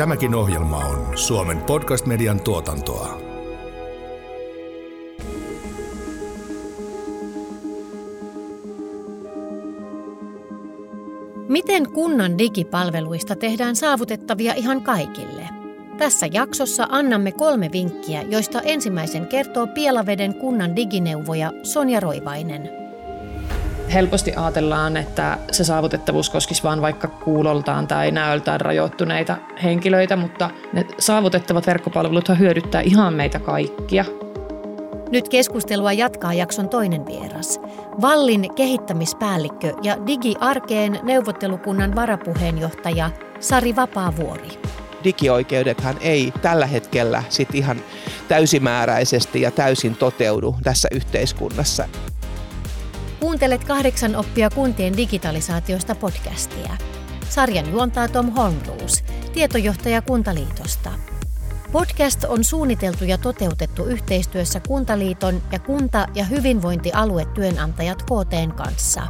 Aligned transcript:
Tämäkin 0.00 0.34
ohjelma 0.34 0.76
on 0.76 1.18
Suomen 1.18 1.58
podcast-median 1.58 2.40
tuotantoa. 2.40 3.20
Miten 11.48 11.90
kunnan 11.92 12.38
digipalveluista 12.38 13.36
tehdään 13.36 13.76
saavutettavia 13.76 14.54
ihan 14.54 14.82
kaikille? 14.82 15.48
Tässä 15.98 16.26
jaksossa 16.32 16.86
annamme 16.90 17.32
kolme 17.32 17.70
vinkkiä, 17.72 18.22
joista 18.22 18.60
ensimmäisen 18.60 19.26
kertoo 19.26 19.66
Pielaveden 19.66 20.34
kunnan 20.34 20.76
digineuvoja 20.76 21.52
Sonja 21.62 22.00
Roivainen. 22.00 22.79
Helposti 23.92 24.32
ajatellaan, 24.36 24.96
että 24.96 25.38
se 25.52 25.64
saavutettavuus 25.64 26.30
koskisi 26.30 26.62
vain 26.62 26.82
vaikka 26.82 27.08
kuuloltaan 27.08 27.86
tai 27.86 28.10
näöltään 28.10 28.60
rajoittuneita 28.60 29.36
henkilöitä, 29.62 30.16
mutta 30.16 30.50
ne 30.72 30.86
saavutettavat 30.98 31.66
verkkopalvelut 31.66 32.28
hyödyttää 32.38 32.80
ihan 32.80 33.14
meitä 33.14 33.38
kaikkia. 33.38 34.04
Nyt 35.10 35.28
keskustelua 35.28 35.92
jatkaa 35.92 36.34
jakson 36.34 36.68
toinen 36.68 37.06
vieras. 37.06 37.60
Vallin 38.00 38.54
kehittämispäällikkö 38.54 39.72
ja 39.82 40.06
digiarkeen 40.06 41.00
neuvottelukunnan 41.02 41.94
varapuheenjohtaja 41.94 43.10
Sari 43.40 43.76
Vapaavuori. 43.76 44.48
Digioikeudethan 45.04 45.96
ei 46.00 46.32
tällä 46.42 46.66
hetkellä 46.66 47.22
sit 47.28 47.54
ihan 47.54 47.76
täysimääräisesti 48.28 49.40
ja 49.40 49.50
täysin 49.50 49.96
toteudu 49.96 50.56
tässä 50.62 50.88
yhteiskunnassa. 50.92 51.88
Kuuntelet 53.20 53.64
kahdeksan 53.64 54.16
oppia 54.16 54.50
kuntien 54.50 54.96
digitalisaatiosta 54.96 55.94
podcastia. 55.94 56.76
Sarjan 57.28 57.72
juontaa 57.72 58.08
Tom 58.08 58.30
Holmroos, 58.30 59.04
tietojohtaja 59.32 60.02
Kuntaliitosta. 60.02 60.90
Podcast 61.72 62.24
on 62.24 62.44
suunniteltu 62.44 63.04
ja 63.04 63.18
toteutettu 63.18 63.84
yhteistyössä 63.84 64.60
Kuntaliiton 64.68 65.42
ja 65.52 65.58
kunta- 65.58 66.08
ja 66.14 66.24
hyvinvointialuetyönantajat 66.24 68.02
KTn 68.02 68.52
kanssa. 68.56 69.02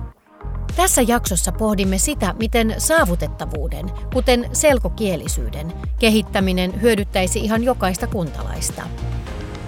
Tässä 0.76 1.02
jaksossa 1.02 1.52
pohdimme 1.52 1.98
sitä, 1.98 2.34
miten 2.38 2.74
saavutettavuuden, 2.78 3.90
kuten 4.12 4.48
selkokielisyyden, 4.52 5.72
kehittäminen 5.98 6.82
hyödyttäisi 6.82 7.38
ihan 7.38 7.64
jokaista 7.64 8.06
kuntalaista. 8.06 8.82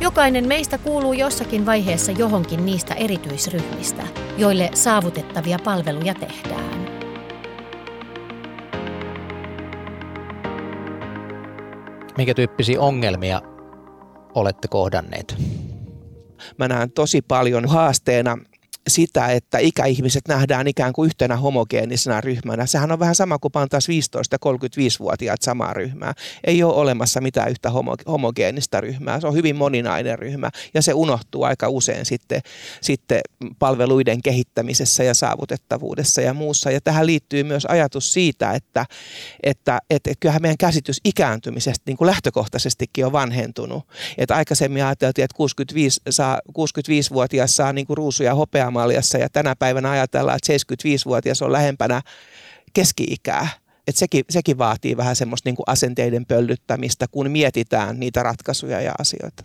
Jokainen 0.03 0.49
meistä 0.49 0.79
kuuluu 0.79 1.13
jossakin 1.13 1.67
vaiheessa 1.67 2.13
johonkin 2.13 2.67
niistä 2.67 2.95
erityisryhmistä, 2.95 4.03
joille 4.39 4.71
saavutettavia 4.75 5.59
palveluja 5.65 6.15
tehdään. 6.15 6.83
Minkä 12.17 12.35
tyyppisiä 12.35 12.81
ongelmia 12.81 13.43
olette 14.35 14.69
kohdanneet? 14.69 15.37
Mä 16.59 16.69
näen 16.69 16.91
tosi 16.91 17.23
paljon 17.23 17.69
haasteena 17.69 18.39
sitä, 18.89 19.27
että 19.27 19.59
ikäihmiset 19.59 20.29
nähdään 20.29 20.69
ikään 20.69 20.93
kuin 20.93 21.07
yhtenä 21.07 21.37
homogeenisena 21.37 22.21
ryhmänä. 22.21 22.67
Sehän 22.67 22.93
on 22.93 22.99
vähän 22.99 23.15
sama 23.15 23.39
kuin 23.39 23.53
pantaisi 23.53 24.01
15- 24.01 24.39
35-vuotiaat 24.49 25.43
samaa 25.43 25.73
ryhmää. 25.73 26.15
Ei 26.45 26.63
ole 26.63 26.75
olemassa 26.75 27.21
mitään 27.21 27.51
yhtä 27.51 27.69
homo- 27.69 28.11
homogeenista 28.11 28.81
ryhmää. 28.81 29.21
Se 29.21 29.27
on 29.27 29.35
hyvin 29.35 29.57
moninainen 29.57 30.19
ryhmä 30.19 30.51
ja 30.75 30.83
se 30.83 30.95
unohtuu 30.95 31.43
aika 31.43 31.69
usein 31.69 32.07
sitten, 32.07 32.41
sitten 32.81 33.21
palveluiden 33.59 34.23
kehittämisessä 34.23 35.05
ja 35.05 35.15
saavutettavuudessa 35.15 36.21
ja 36.21 36.35
muussa. 36.35 36.71
Ja 36.71 36.81
tähän 36.81 37.07
liittyy 37.07 37.45
myös 37.45 37.67
ajatus 37.67 38.13
siitä, 38.13 38.53
että, 38.53 38.87
että, 39.43 39.79
että, 39.91 40.11
että 40.11 40.21
kyllähän 40.21 40.43
meidän 40.43 40.59
käsitys 40.59 41.01
ikääntymisestä 41.05 41.83
niin 41.87 41.97
kuin 41.97 42.07
lähtökohtaisestikin 42.07 43.07
on 43.07 43.13
vanhentunut. 43.13 43.89
Että 44.19 44.35
aikaisemmin 44.35 44.85
ajateltiin, 44.85 45.25
että 45.25 45.37
65, 45.37 46.01
saa, 46.11 46.41
65-vuotias 46.59 47.57
saa 47.57 47.73
niin 47.73 47.87
kuin 47.87 47.97
ruusuja 47.97 48.35
hopeaa 48.35 48.72
Somaliassa 48.73 49.19
ja 49.19 49.29
tänä 49.29 49.57
päivänä 49.57 49.91
ajatellaan, 49.91 50.37
että 50.37 50.53
75-vuotias 50.53 51.43
on 51.43 51.53
lähempänä 51.53 52.03
keski-ikää. 52.73 53.49
Et 53.87 53.97
sekin, 53.97 54.25
sekin 54.31 54.59
vaatii 54.59 54.97
vähän 54.97 55.17
semmoista 55.17 55.49
niin 55.49 55.57
kuin 55.57 55.65
asenteiden 55.67 56.27
pöllyttämistä, 56.27 57.07
kun 57.11 57.31
mietitään 57.31 58.01
niitä 58.01 58.23
ratkaisuja 58.23 58.81
ja 58.81 58.93
asioita. 58.99 59.45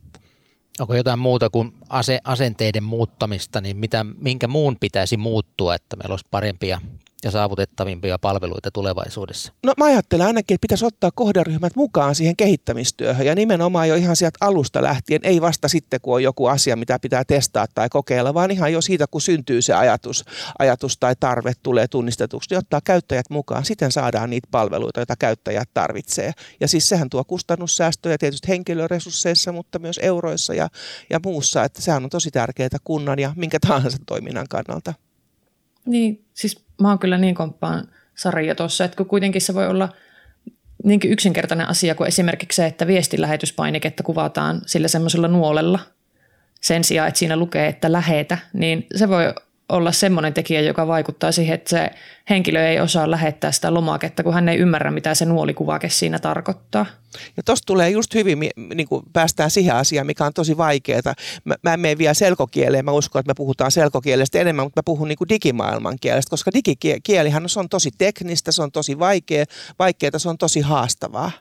Onko 0.79 0.95
jotain 0.95 1.19
muuta 1.19 1.49
kuin 1.49 1.73
ase, 1.89 2.19
asenteiden 2.23 2.83
muuttamista, 2.83 3.61
niin 3.61 3.77
mitä, 3.77 4.05
minkä 4.17 4.47
muun 4.47 4.77
pitäisi 4.79 5.17
muuttua, 5.17 5.75
että 5.75 5.95
meillä 5.95 6.13
olisi 6.13 6.25
parempia 6.31 6.81
ja 7.23 7.31
saavutettavimpia 7.31 8.19
palveluita 8.19 8.72
tulevaisuudessa? 8.72 9.53
No 9.66 9.73
mä 9.78 9.85
ajattelen 9.85 10.28
ainakin, 10.28 10.55
että 10.55 10.61
pitäisi 10.61 10.85
ottaa 10.85 11.11
kohderyhmät 11.11 11.75
mukaan 11.75 12.16
siihen 12.16 12.35
kehittämistyöhön 12.35 13.25
ja 13.25 13.35
nimenomaan 13.35 13.89
jo 13.89 13.95
ihan 13.95 14.16
sieltä 14.16 14.38
alusta 14.41 14.83
lähtien, 14.83 15.22
ei 15.23 15.41
vasta 15.41 15.67
sitten 15.67 16.01
kun 16.01 16.16
on 16.16 16.23
joku 16.23 16.45
asia, 16.45 16.75
mitä 16.75 17.00
pitää 17.00 17.25
testaa 17.25 17.66
tai 17.75 17.89
kokeilla, 17.89 18.33
vaan 18.33 18.51
ihan 18.51 18.73
jo 18.73 18.81
siitä, 18.81 19.05
kun 19.11 19.22
syntyy 19.22 19.61
se 19.61 19.73
ajatus, 19.73 20.25
ajatus 20.59 20.97
tai 20.97 21.16
tarve 21.19 21.53
tulee 21.63 21.88
tunnistetuksi, 21.88 22.50
niin 22.50 22.57
ottaa 22.57 22.81
käyttäjät 22.83 23.29
mukaan. 23.29 23.66
Siten 23.66 23.91
saadaan 23.91 24.29
niitä 24.29 24.47
palveluita, 24.51 24.99
joita 24.99 25.16
käyttäjät 25.16 25.69
tarvitsee. 25.73 26.31
Ja 26.59 26.67
siis 26.67 26.89
sehän 26.89 27.09
tuo 27.09 27.23
kustannussäästöjä 27.23 28.17
tietysti 28.17 28.47
henkilöresursseissa, 28.47 29.51
mutta 29.51 29.79
myös 29.79 29.99
euroissa 30.03 30.53
ja, 30.53 30.69
ja 31.09 31.19
muussa, 31.25 31.63
että 31.63 31.81
sehän 31.81 32.03
on 32.03 32.09
tosi 32.09 32.31
tärkeää 32.31 32.69
kunnan 32.84 33.19
ja 33.19 33.34
minkä 33.35 33.59
tahansa 33.59 33.97
toiminnan 34.05 34.45
kannalta. 34.49 34.94
Niin, 35.85 36.25
siis 36.34 36.66
mä 36.81 36.89
oon 36.89 36.99
kyllä 36.99 37.17
niin 37.17 37.35
komppaan 37.35 37.88
sarja 38.15 38.55
tuossa, 38.55 38.85
että 38.85 38.97
kun 38.97 39.05
kuitenkin 39.05 39.41
se 39.41 39.53
voi 39.53 39.67
olla 39.67 39.89
niinkin 40.83 41.11
yksinkertainen 41.11 41.67
asia 41.67 41.95
kuin 41.95 42.07
esimerkiksi 42.07 42.55
se, 42.55 42.65
että 42.65 42.88
viestilähetyspainiketta 42.88 44.03
kuvataan 44.03 44.61
sillä 44.65 44.87
semmoisella 44.87 45.27
nuolella 45.27 45.79
sen 46.61 46.83
sijaan, 46.83 47.07
että 47.07 47.17
siinä 47.17 47.37
lukee, 47.37 47.67
että 47.67 47.91
lähetä, 47.91 48.37
niin 48.53 48.87
se 48.95 49.09
voi 49.09 49.33
olla 49.69 49.91
semmoinen 49.91 50.33
tekijä, 50.33 50.61
joka 50.61 50.88
vaikuttaa 50.88 51.31
siihen, 51.31 51.55
että 51.55 51.69
se 51.69 51.89
henkilö 52.29 52.67
ei 52.67 52.79
osaa 52.79 53.11
lähettää 53.11 53.51
sitä 53.51 53.73
lomaketta, 53.73 54.23
kun 54.23 54.33
hän 54.33 54.50
ei 54.50 54.57
ymmärrä, 54.57 54.91
mitä 54.91 55.16
se 55.16 55.25
nuolikuvake 55.25 55.89
siinä 55.89 56.19
tarkoittaa. 56.19 56.85
Ja 57.38 57.44
tuosta 57.44 57.66
tulee 57.66 57.89
just 57.89 58.13
hyvin, 58.13 58.39
niin 58.75 58.88
kuin 58.88 59.03
päästään 59.13 59.51
siihen 59.51 59.75
asiaan, 59.75 60.07
mikä 60.07 60.25
on 60.25 60.33
tosi 60.33 60.57
vaikeaa. 60.57 61.01
Mä, 61.44 61.55
mä 61.63 61.73
en 61.73 61.79
mene 61.79 61.97
vielä 61.97 62.13
selkokieleen, 62.13 62.85
mä 62.85 62.91
uskon, 62.91 63.19
että 63.19 63.29
me 63.29 63.35
puhutaan 63.38 63.72
selkokielestä 63.72 64.39
enemmän, 64.39 64.66
mutta 64.66 64.79
mä 64.79 64.83
puhun 64.83 65.07
niin 65.07 65.17
kuin 65.17 65.29
digimaailman 65.29 65.97
kielestä, 66.01 66.29
koska 66.29 66.51
digikielihän 66.53 67.49
se 67.49 67.59
on 67.59 67.69
tosi 67.69 67.89
teknistä, 67.97 68.51
se 68.51 68.61
on 68.61 68.72
tosi 68.72 68.99
vaikea, 68.99 69.45
vaikeaa, 69.79 70.19
se 70.19 70.29
on 70.29 70.38
tosi 70.38 70.61
haastavaa 70.61 71.31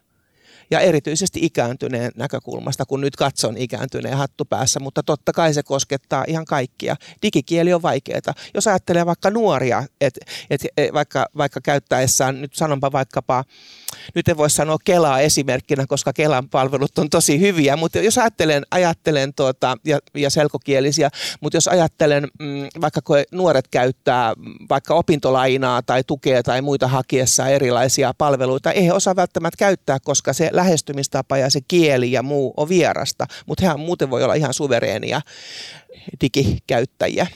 ja 0.70 0.80
erityisesti 0.80 1.40
ikääntyneen 1.42 2.12
näkökulmasta, 2.16 2.84
kun 2.86 3.00
nyt 3.00 3.16
katson 3.16 3.56
ikääntyneen 3.56 4.16
hattu 4.16 4.44
päässä, 4.44 4.80
mutta 4.80 5.02
totta 5.02 5.32
kai 5.32 5.54
se 5.54 5.62
koskettaa 5.62 6.24
ihan 6.28 6.44
kaikkia. 6.44 6.96
Digikieli 7.22 7.74
on 7.74 7.82
vaikeaa. 7.82 8.34
Jos 8.54 8.66
ajattelee 8.66 9.06
vaikka 9.06 9.30
nuoria, 9.30 9.84
että 10.00 10.20
et, 10.50 10.66
et, 10.76 10.92
vaikka, 10.92 11.26
vaikka 11.36 11.60
käyttäessään, 11.60 12.40
nyt 12.40 12.54
sanonpa 12.54 12.92
vaikkapa, 12.92 13.44
nyt 14.14 14.28
en 14.28 14.36
voi 14.36 14.50
sanoa 14.50 14.76
Kelaa 14.84 15.20
esimerkkinä, 15.20 15.86
koska 15.88 16.12
Kelan 16.12 16.48
palvelut 16.48 16.98
on 16.98 17.10
tosi 17.10 17.40
hyviä, 17.40 17.76
mutta 17.76 17.98
jos 17.98 18.18
ajattelen, 18.18 18.62
ajattelen 18.70 19.34
tuota, 19.34 19.76
ja, 19.84 19.98
ja 20.14 20.30
selkokielisiä, 20.30 21.10
mutta 21.40 21.56
jos 21.56 21.68
ajattelen 21.68 22.28
mm, 22.40 22.66
vaikka 22.80 23.02
kun 23.02 23.16
nuoret 23.32 23.68
käyttää 23.68 24.34
vaikka 24.70 24.94
opintolainaa 24.94 25.82
tai 25.82 26.04
tukea 26.04 26.42
tai 26.42 26.62
muita 26.62 26.88
hakiessa 26.88 27.48
erilaisia 27.48 28.14
palveluita, 28.18 28.72
ei 28.72 28.86
he 28.86 28.92
osaa 28.92 29.16
välttämättä 29.16 29.58
käyttää, 29.58 29.98
koska 30.04 30.32
se 30.32 30.50
lähestymistapa 30.52 31.36
ja 31.36 31.50
se 31.50 31.60
kieli 31.68 32.12
ja 32.12 32.22
muu 32.22 32.54
on 32.56 32.68
vierasta, 32.68 33.26
mutta 33.46 33.66
hän 33.66 33.80
muuten 33.80 34.10
voi 34.10 34.22
olla 34.22 34.34
ihan 34.34 34.54
suvereenia 34.54 35.20
digikäyttäjiä. 36.20 37.26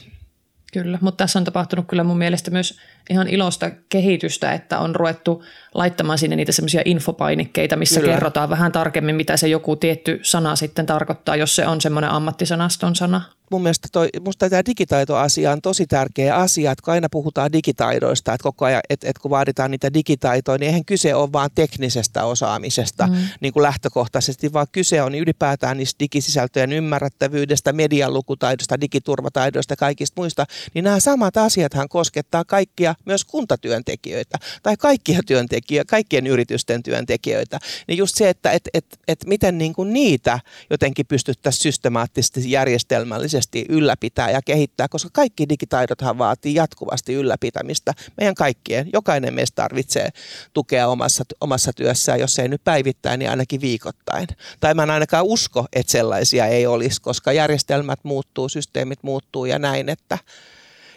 Kyllä, 0.72 0.98
mutta 1.00 1.24
tässä 1.24 1.38
on 1.38 1.44
tapahtunut 1.44 1.86
kyllä 1.88 2.04
mun 2.04 2.18
mielestä 2.18 2.50
myös 2.50 2.78
ihan 3.10 3.28
ilosta 3.28 3.70
kehitystä, 3.88 4.52
että 4.52 4.78
on 4.78 4.94
ruvettu 4.96 5.44
laittamaan 5.74 6.18
sinne 6.18 6.36
niitä 6.36 6.52
semmoisia 6.52 6.82
infopainikkeita, 6.84 7.76
missä 7.76 8.00
kyllä. 8.00 8.12
kerrotaan 8.12 8.50
vähän 8.50 8.72
tarkemmin, 8.72 9.16
mitä 9.16 9.36
se 9.36 9.48
joku 9.48 9.76
tietty 9.76 10.20
sana 10.22 10.56
sitten 10.56 10.86
tarkoittaa, 10.86 11.36
jos 11.36 11.56
se 11.56 11.66
on 11.66 11.80
semmoinen 11.80 12.10
ammattisanaston 12.10 12.96
sana 12.96 13.22
mun 13.50 13.62
mielestä 13.62 13.88
toi, 13.92 14.08
musta 14.20 14.50
tämä 14.50 14.62
digitaitoasia 14.66 15.52
on 15.52 15.62
tosi 15.62 15.86
tärkeä 15.86 16.36
asia, 16.36 16.72
että 16.72 16.82
kun 16.84 16.94
aina 16.94 17.08
puhutaan 17.10 17.52
digitaidoista, 17.52 18.32
että 18.32 18.42
koko 18.42 18.64
ajan, 18.64 18.80
että, 18.90 19.08
että 19.08 19.22
kun 19.22 19.30
vaaditaan 19.30 19.70
niitä 19.70 19.94
digitaitoja, 19.94 20.58
niin 20.58 20.66
eihän 20.66 20.84
kyse 20.84 21.14
ole 21.14 21.32
vain 21.32 21.50
teknisestä 21.54 22.24
osaamisesta 22.24 23.06
mm. 23.06 23.16
niin 23.40 23.52
kuin 23.52 23.62
lähtökohtaisesti, 23.62 24.52
vaan 24.52 24.66
kyse 24.72 25.02
on 25.02 25.14
ylipäätään 25.14 25.76
niistä 25.76 25.98
digisisältöjen 25.98 26.72
ymmärrettävyydestä, 26.72 27.72
median 27.72 28.14
lukutaidosta, 28.14 28.80
digiturvataidoista 28.80 29.72
ja 29.72 29.76
kaikista 29.76 30.20
muista, 30.20 30.46
niin 30.74 30.84
nämä 30.84 31.00
samat 31.00 31.36
asiathan 31.36 31.88
koskettaa 31.88 32.44
kaikkia 32.44 32.89
myös 33.04 33.24
kuntatyöntekijöitä 33.24 34.38
tai 34.62 34.76
kaikkia 34.76 35.20
työntekijöitä, 35.26 35.90
kaikkien 35.90 36.26
yritysten 36.26 36.82
työntekijöitä. 36.82 37.58
Niin 37.88 37.98
just 37.98 38.16
se, 38.16 38.28
että 38.28 38.50
et, 38.50 38.68
et, 38.74 38.84
et 39.08 39.24
miten 39.26 39.58
niin 39.58 39.72
kuin 39.72 39.92
niitä 39.92 40.40
jotenkin 40.70 41.06
pystyttäisiin 41.06 41.62
systemaattisesti 41.62 42.50
järjestelmällisesti 42.50 43.64
ylläpitää 43.68 44.30
ja 44.30 44.42
kehittää, 44.42 44.88
koska 44.88 45.10
kaikki 45.12 45.48
digitaidothan 45.48 46.18
vaatii 46.18 46.54
jatkuvasti 46.54 47.14
ylläpitämistä. 47.14 47.94
Meidän 48.16 48.34
kaikkien, 48.34 48.90
jokainen 48.92 49.34
meistä 49.34 49.54
tarvitsee 49.54 50.08
tukea 50.52 50.88
omassa, 50.88 51.24
omassa 51.40 51.72
työssään, 51.72 52.20
jos 52.20 52.38
ei 52.38 52.48
nyt 52.48 52.64
päivittäin, 52.64 53.18
niin 53.18 53.30
ainakin 53.30 53.60
viikoittain. 53.60 54.28
Tai 54.60 54.74
mä 54.74 54.82
en 54.82 54.90
ainakaan 54.90 55.24
usko, 55.24 55.66
että 55.72 55.92
sellaisia 55.92 56.46
ei 56.46 56.66
olisi, 56.66 57.00
koska 57.00 57.32
järjestelmät 57.32 58.00
muuttuu, 58.02 58.48
systeemit 58.48 59.02
muuttuu 59.02 59.44
ja 59.44 59.58
näin, 59.58 59.88
että, 59.88 60.18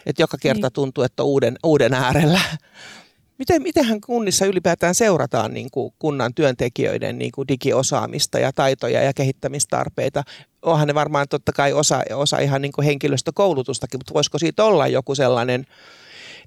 että 0.05 0.23
joka 0.23 0.37
kerta 0.41 0.67
niin. 0.67 0.73
tuntuu, 0.73 1.03
että 1.03 1.23
uuden, 1.23 1.55
uuden 1.63 1.93
äärellä. 1.93 2.41
Miten, 3.37 3.61
mitenhän 3.61 4.01
kunnissa 4.01 4.45
ylipäätään 4.45 4.95
seurataan 4.95 5.53
niin 5.53 5.71
kuin 5.71 5.93
kunnan 5.99 6.33
työntekijöiden 6.33 7.17
niin 7.17 7.31
kuin 7.31 7.47
digiosaamista 7.47 8.39
ja 8.39 8.53
taitoja 8.53 9.03
ja 9.03 9.13
kehittämistarpeita? 9.13 10.23
Onhan 10.61 10.87
ne 10.87 10.93
varmaan 10.93 11.27
totta 11.29 11.51
kai 11.51 11.73
osa, 11.73 12.03
osa 12.15 12.39
ihan 12.39 12.61
niin 12.61 12.71
kuin 12.71 12.85
henkilöstökoulutustakin, 12.85 13.99
mutta 13.99 14.13
voisiko 14.13 14.39
siitä 14.39 14.63
olla 14.63 14.87
joku 14.87 15.15
sellainen 15.15 15.65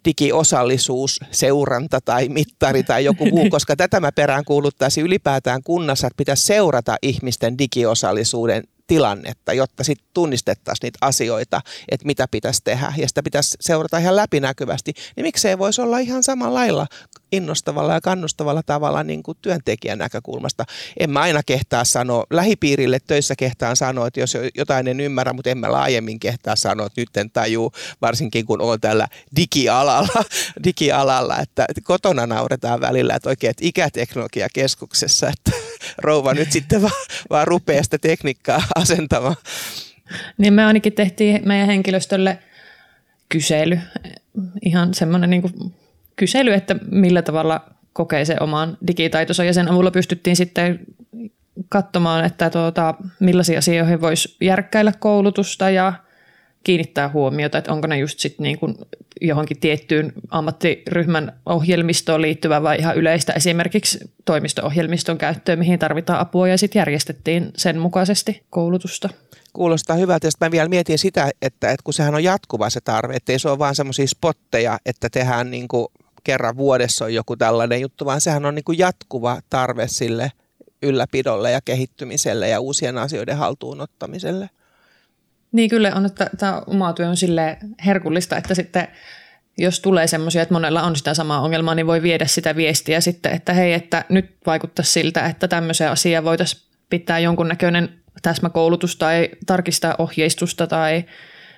digiosallisuus, 0.05 1.21
seuranta 1.31 2.01
tai 2.01 2.29
mittari 2.29 2.83
tai 2.83 3.05
joku 3.05 3.27
muu, 3.27 3.51
koska 3.57 3.77
tätä 3.77 4.01
mä 4.01 4.13
perään 4.13 4.45
kuuluttaisin 4.45 5.05
ylipäätään 5.05 5.63
kunnassa, 5.63 6.07
että 6.07 6.17
pitäisi 6.17 6.47
seurata 6.47 6.97
ihmisten 7.03 7.59
digiosallisuuden 7.59 8.65
tilannetta, 8.87 9.53
jotta 9.53 9.85
sitten 9.85 10.09
tunnistettaisiin 10.15 10.87
niitä 10.87 10.99
asioita, 11.01 11.61
että 11.89 12.07
mitä 12.07 12.29
pitäisi 12.31 12.61
tehdä 12.65 12.93
ja 12.97 13.09
sitä 13.09 13.23
pitäisi 13.23 13.57
seurata 13.61 13.99
ihan 13.99 14.17
läpinäkyvästi, 14.17 14.93
niin 15.17 15.25
miksei 15.25 15.59
voisi 15.59 15.81
olla 15.81 15.99
ihan 15.99 16.25
samalla 16.25 16.55
lailla 16.55 16.87
innostavalla 17.33 17.95
ja 17.95 18.01
kannustavalla 18.01 18.63
tavalla 18.63 19.03
niin 19.03 19.23
kuin 19.23 19.39
työntekijän 19.43 19.99
näkökulmasta. 19.99 20.65
En 21.01 21.11
mä 21.11 21.21
aina 21.21 21.43
kehtaa 21.43 21.85
sanoa, 21.85 22.25
lähipiirille 22.31 22.99
töissä 23.07 23.35
kehtaan 23.39 23.77
sanoa, 23.77 24.07
että 24.07 24.21
jos 24.21 24.35
jotain 24.55 24.89
en 24.89 25.01
ymmärrä, 25.01 25.33
mutta 25.33 25.51
en 25.51 25.59
mä 25.59 25.73
laajemmin 25.73 26.21
kehtaa 26.21 26.57
sanoa, 26.57 26.87
että 26.87 27.01
nyt 27.01 27.17
en 27.17 27.31
tajuu, 27.31 27.73
varsinkin 28.01 28.47
kun 28.47 28.61
olen 28.61 28.81
tällä 28.81 29.09
digialalla, 29.37 30.25
digialalla 30.65 31.39
että 31.39 31.67
kotona 31.83 32.27
nauretaan 32.27 32.81
välillä, 32.81 33.15
että 33.15 33.29
oikein 33.29 33.51
että 33.51 33.67
ikäteknologiakeskuksessa, 33.67 35.29
että 35.29 35.56
rouva 35.99 36.35
nyt 36.35 36.53
sitten 36.53 36.83
vaan, 36.83 37.07
vaan 37.31 37.47
rupeaa 37.47 37.83
sitä 37.83 37.99
tekniikkaa 37.99 38.63
asentamaan. 38.75 39.37
Niin 40.39 40.55
me 40.55 40.65
ainakin 40.65 40.93
tehtiin 40.93 41.43
meidän 41.45 41.67
henkilöstölle 41.67 42.39
kysely, 43.29 43.79
ihan 44.63 44.95
semmoinen 44.95 45.31
niin 45.31 45.73
kysely, 46.17 46.53
että 46.53 46.77
millä 46.91 47.23
tavalla 47.23 47.71
kokee 47.93 48.25
se 48.25 48.37
oman 48.41 48.79
digitaitonsa 48.87 49.45
ja 49.45 49.53
sen 49.53 49.69
avulla 49.69 49.91
pystyttiin 49.91 50.37
sitten 50.37 50.81
katsomaan, 51.69 52.25
että 52.25 52.51
tuota, 52.51 52.95
millaisia 53.21 53.59
asioihin 53.59 54.01
voisi 54.01 54.37
järkkäillä 54.41 54.93
koulutusta 54.99 55.71
ja 55.71 55.93
kiinnittää 56.67 57.09
huomiota, 57.09 57.59
että 57.59 57.73
onko 57.73 57.87
ne 57.87 57.99
just 57.99 58.19
sitten 58.19 58.45
niin 58.45 58.59
kuin 58.59 58.75
johonkin 59.21 59.61
tiettyyn 59.61 60.13
ammattiryhmän 60.31 61.41
ohjelmistoon 61.47 62.23
liittyvä 62.23 62.63
vai 62.63 62.79
ihan 62.79 62.97
yleistä 62.97 63.33
esimerkiksi 63.33 63.99
toimisto-ohjelmiston 64.25 65.19
käyttöön, 65.19 65.59
mihin 65.59 65.79
tarvitaan 65.79 66.21
apua 66.21 66.49
ja 66.49 66.59
sitten 66.59 66.81
järjestettiin 66.81 67.51
sen 67.57 67.79
mukaisesti 67.79 68.43
koulutusta. 68.51 69.09
Kuulostaa 69.53 69.97
hyvältä. 69.97 70.31
Sitten 70.31 70.47
mä 70.47 70.51
vielä 70.51 70.69
mietin 70.69 70.99
sitä, 70.99 71.31
että, 71.43 71.71
että 71.71 71.85
kun 71.85 71.95
sehän 71.95 72.15
on 72.15 72.25
jatkuva 72.25 72.71
se 72.71 72.81
tarve, 72.81 73.15
että 73.15 73.33
ei 73.33 73.39
se 73.39 73.49
ole 73.49 73.59
vaan 73.59 73.75
semmoisia 73.75 74.07
spotteja, 74.07 74.79
että 74.87 75.09
tehdään 75.11 75.51
niin 75.51 75.69
kuin 75.69 75.87
kerran 76.25 76.57
vuodessa 76.57 77.05
on 77.05 77.15
joku 77.15 77.37
tällainen 77.37 77.81
juttu, 77.81 78.05
vaan 78.05 78.21
sehän 78.21 78.45
on 78.45 78.55
niin 78.55 78.65
kuin 78.65 78.79
jatkuva 78.79 79.41
tarve 79.51 79.89
sille 79.89 80.33
ylläpidolle 80.83 81.51
ja 81.51 81.61
kehittymiselle 81.61 82.49
ja 82.49 82.61
uusien 82.61 82.99
asioiden 82.99 83.37
haltuunottamiselle. 83.37 84.51
Niin 85.53 85.71
kyllä 85.71 85.93
on, 85.95 86.07
että 86.07 86.31
tämä 86.39 86.63
oma 86.67 86.93
työ 86.93 87.09
on 87.09 87.17
sille 87.17 87.59
herkullista, 87.87 88.37
että 88.37 88.55
sitten 88.55 88.89
jos 89.59 89.81
tulee 89.81 90.07
semmoisia, 90.07 90.43
että 90.43 90.55
monella 90.55 90.83
on 90.83 90.97
sitä 90.97 91.15
samaa 91.15 91.41
ongelmaa, 91.41 91.75
niin 91.75 91.87
voi 91.87 92.03
viedä 92.03 92.27
sitä 92.27 92.57
viestiä 92.57 93.01
sitten, 93.01 93.33
että 93.33 93.53
hei, 93.53 93.73
että 93.73 94.05
nyt 94.09 94.37
vaikuttaa 94.47 94.85
siltä, 94.85 95.27
että 95.27 95.49
tämmöisiä 95.49 95.91
asiaa 95.91 96.25
voitaisiin 96.25 96.63
pitää 96.91 97.19
jonkunnäköinen 97.19 98.03
täsmäkoulutus 98.23 98.97
tai 98.97 99.29
tarkistaa 99.47 99.95
ohjeistusta 99.99 100.67
tai 100.67 101.05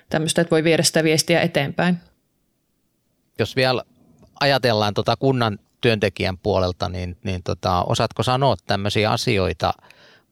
tämmöistä, 0.09 0.41
että 0.41 0.51
voi 0.51 0.63
viedä 0.63 0.83
sitä 0.83 1.03
viestiä 1.03 1.41
eteenpäin. 1.41 1.97
Jos 3.39 3.55
vielä 3.55 3.83
ajatellaan 4.39 4.93
tuota 4.93 5.15
kunnan 5.17 5.59
työntekijän 5.81 6.37
puolelta, 6.37 6.89
niin, 6.89 7.17
niin 7.23 7.43
tota, 7.43 7.83
osaatko 7.83 8.23
sanoa 8.23 8.55
tämmöisiä 8.67 9.11
asioita 9.11 9.73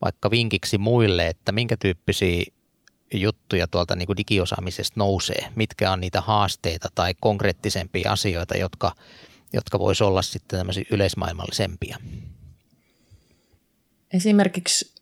vaikka 0.04 0.30
vinkiksi 0.30 0.78
muille, 0.78 1.26
että 1.26 1.52
minkä 1.52 1.76
tyyppisiä 1.76 2.42
juttuja 3.14 3.66
tuolta 3.66 3.96
niin 3.96 4.06
kuin 4.06 4.16
digiosaamisesta 4.16 5.00
nousee? 5.00 5.48
Mitkä 5.54 5.92
on 5.92 6.00
niitä 6.00 6.20
haasteita 6.20 6.88
tai 6.94 7.14
konkreettisempia 7.20 8.12
asioita, 8.12 8.56
jotka, 8.56 8.92
jotka 9.52 9.78
voisi 9.78 10.04
olla 10.04 10.22
sitten 10.22 10.58
tämmöisiä 10.58 10.84
yleismaailmallisempia? 10.90 11.98
Esimerkiksi 14.12 14.94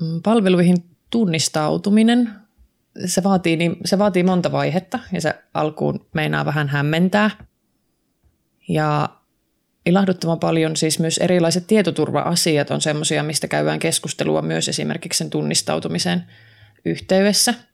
mm, 0.00 0.22
palveluihin 0.22 0.76
tunnistautuminen, 1.10 2.30
se 3.06 3.22
vaatii, 3.22 3.56
niin, 3.56 3.76
se 3.84 3.98
vaatii 3.98 4.22
monta 4.22 4.52
vaihetta 4.52 4.98
ja 5.12 5.20
se 5.20 5.34
alkuun 5.54 6.06
meinaa 6.12 6.44
vähän 6.44 6.68
hämmentää. 6.68 7.30
Ja 8.68 9.08
ilahduttavan 9.86 10.38
paljon 10.38 10.76
siis 10.76 10.98
myös 10.98 11.18
erilaiset 11.18 11.66
tietoturva-asiat 11.66 12.70
on 12.70 12.80
semmoisia, 12.80 13.22
mistä 13.22 13.48
käydään 13.48 13.78
keskustelua 13.78 14.42
myös 14.42 14.68
esimerkiksi 14.68 15.18
sen 15.18 15.30
tunnistautumisen 15.30 16.24
yhteydessä– 16.84 17.54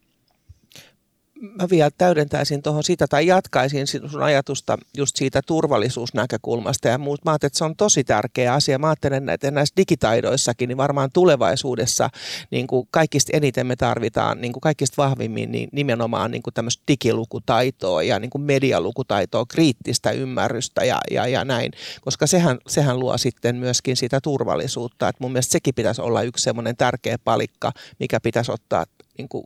mä 1.41 1.67
vielä 1.71 1.91
täydentäisin 1.99 2.63
tuohon 2.63 2.85
sitä 2.85 3.07
tai 3.07 3.27
jatkaisin 3.27 3.87
sun 3.87 4.23
ajatusta 4.23 4.79
just 4.97 5.17
siitä 5.17 5.41
turvallisuusnäkökulmasta 5.47 6.89
ja 6.89 6.99
muut. 6.99 7.25
Mä 7.25 7.31
ajattelen, 7.31 7.49
että 7.49 7.59
se 7.59 7.65
on 7.65 7.77
tosi 7.77 8.05
tärkeä 8.05 8.55
asia. 8.55 8.79
Mä 8.79 8.89
ajattelen, 8.89 9.29
että 9.29 9.51
näissä 9.51 9.77
digitaidoissakin, 9.77 10.69
niin 10.69 10.77
varmaan 10.77 11.11
tulevaisuudessa 11.13 12.11
niin 12.51 12.67
kuin 12.67 12.89
kaikista 12.91 13.37
eniten 13.37 13.67
me 13.67 13.77
tarvitaan, 13.77 14.41
niin 14.41 14.53
kuin 14.53 14.61
kaikista 14.61 15.03
vahvimmin 15.03 15.53
niin 15.53 15.69
nimenomaan 15.73 16.31
niin 16.31 16.43
kuin 16.43 16.55
tämmöistä 16.55 16.83
digilukutaitoa 16.89 18.03
ja 18.03 18.19
niin 18.19 18.31
kuin 18.31 18.43
medialukutaitoa, 18.43 19.47
kriittistä 19.47 20.11
ymmärrystä 20.11 20.85
ja, 20.85 20.99
ja, 21.11 21.27
ja 21.27 21.45
näin, 21.45 21.73
koska 22.01 22.27
sehän, 22.27 22.59
sehän 22.69 23.01
luo 23.01 23.19
sitten 23.19 23.57
myöskin 23.57 23.97
sitä 23.97 24.21
turvallisuutta. 24.21 25.09
Että 25.09 25.25
mun 25.25 25.33
mielestä 25.33 25.53
sekin 25.53 25.75
pitäisi 25.75 26.03
olla 26.03 26.23
yksi 26.23 26.45
semmoinen 26.45 26.77
tärkeä 26.77 27.19
palikka, 27.25 27.73
mikä 27.99 28.21
pitäisi 28.21 28.53
ottaa 28.53 28.85
niin 29.19 29.29
kuin 29.29 29.45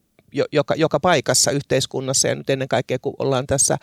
joka, 0.53 0.75
joka 0.75 1.01
paikassa 1.01 1.51
yhteiskunnassa 1.51 2.29
ja 2.29 2.35
nyt 2.35 2.51
ennen 2.51 2.69
kaikkea 2.69 2.99
kun 2.99 3.15
ollaan 3.19 3.47
tässä 3.47 3.79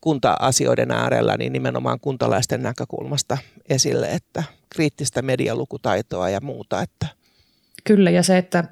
kunta-asioiden 0.00 0.90
äärellä, 0.90 1.36
niin 1.36 1.52
nimenomaan 1.52 2.00
kuntalaisten 2.00 2.62
näkökulmasta 2.62 3.38
esille, 3.68 4.08
että 4.08 4.42
kriittistä 4.70 5.22
medialukutaitoa 5.22 6.30
ja 6.30 6.40
muuta. 6.40 6.82
Että. 6.82 7.06
Kyllä 7.84 8.10
ja 8.10 8.22
se, 8.22 8.38
että 8.38 8.64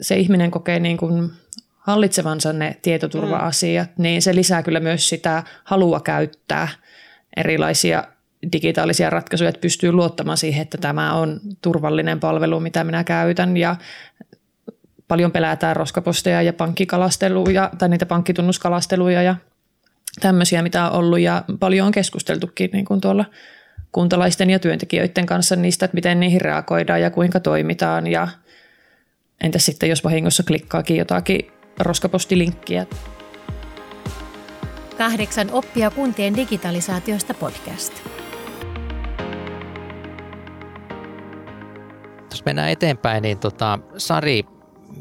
se 0.00 0.16
ihminen 0.16 0.50
kokee 0.50 0.80
niin 0.80 0.96
kuin 0.96 1.30
hallitsevansa 1.78 2.52
ne 2.52 2.76
tietoturva-asiat, 2.82 3.98
mm. 3.98 4.02
niin 4.02 4.22
se 4.22 4.34
lisää 4.34 4.62
kyllä 4.62 4.80
myös 4.80 5.08
sitä 5.08 5.42
halua 5.64 6.00
käyttää 6.00 6.68
erilaisia 7.36 8.04
digitaalisia 8.52 9.10
ratkaisuja, 9.10 9.50
että 9.50 9.60
pystyy 9.60 9.92
luottamaan 9.92 10.38
siihen, 10.38 10.62
että 10.62 10.78
tämä 10.78 11.14
on 11.14 11.40
turvallinen 11.62 12.20
palvelu, 12.20 12.60
mitä 12.60 12.84
minä 12.84 13.04
käytän 13.04 13.56
ja 13.56 13.76
paljon 15.10 15.32
pelätään 15.32 15.76
roskaposteja 15.76 16.42
ja 16.42 16.52
pankkikalasteluja 16.52 17.70
tai 17.78 17.88
niitä 17.88 18.06
pankkitunnuskalasteluja 18.06 19.22
ja 19.22 19.36
tämmöisiä, 20.20 20.62
mitä 20.62 20.90
on 20.90 20.98
ollut 20.98 21.20
ja 21.20 21.44
paljon 21.60 21.86
on 21.86 21.92
keskusteltukin 21.92 22.70
niin 22.72 22.84
kuin 22.84 23.00
tuolla 23.00 23.24
kuntalaisten 23.92 24.50
ja 24.50 24.58
työntekijöiden 24.58 25.26
kanssa 25.26 25.56
niistä, 25.56 25.84
että 25.84 25.94
miten 25.94 26.20
niihin 26.20 26.40
reagoidaan 26.40 27.00
ja 27.00 27.10
kuinka 27.10 27.40
toimitaan 27.40 28.06
ja 28.06 28.28
entäs 29.40 29.66
sitten, 29.66 29.88
jos 29.88 30.04
vahingossa 30.04 30.42
klikkaakin 30.42 30.96
jotakin 30.96 31.52
roskapostilinkkiä. 31.78 32.86
Kahdeksan 34.98 35.50
oppia 35.52 35.90
kuntien 35.90 36.36
digitalisaatiosta 36.36 37.34
podcast. 37.34 37.92
Jos 42.30 42.44
mennään 42.44 42.70
eteenpäin, 42.70 43.22
niin 43.22 43.38
tota, 43.38 43.78
Sari, 43.96 44.44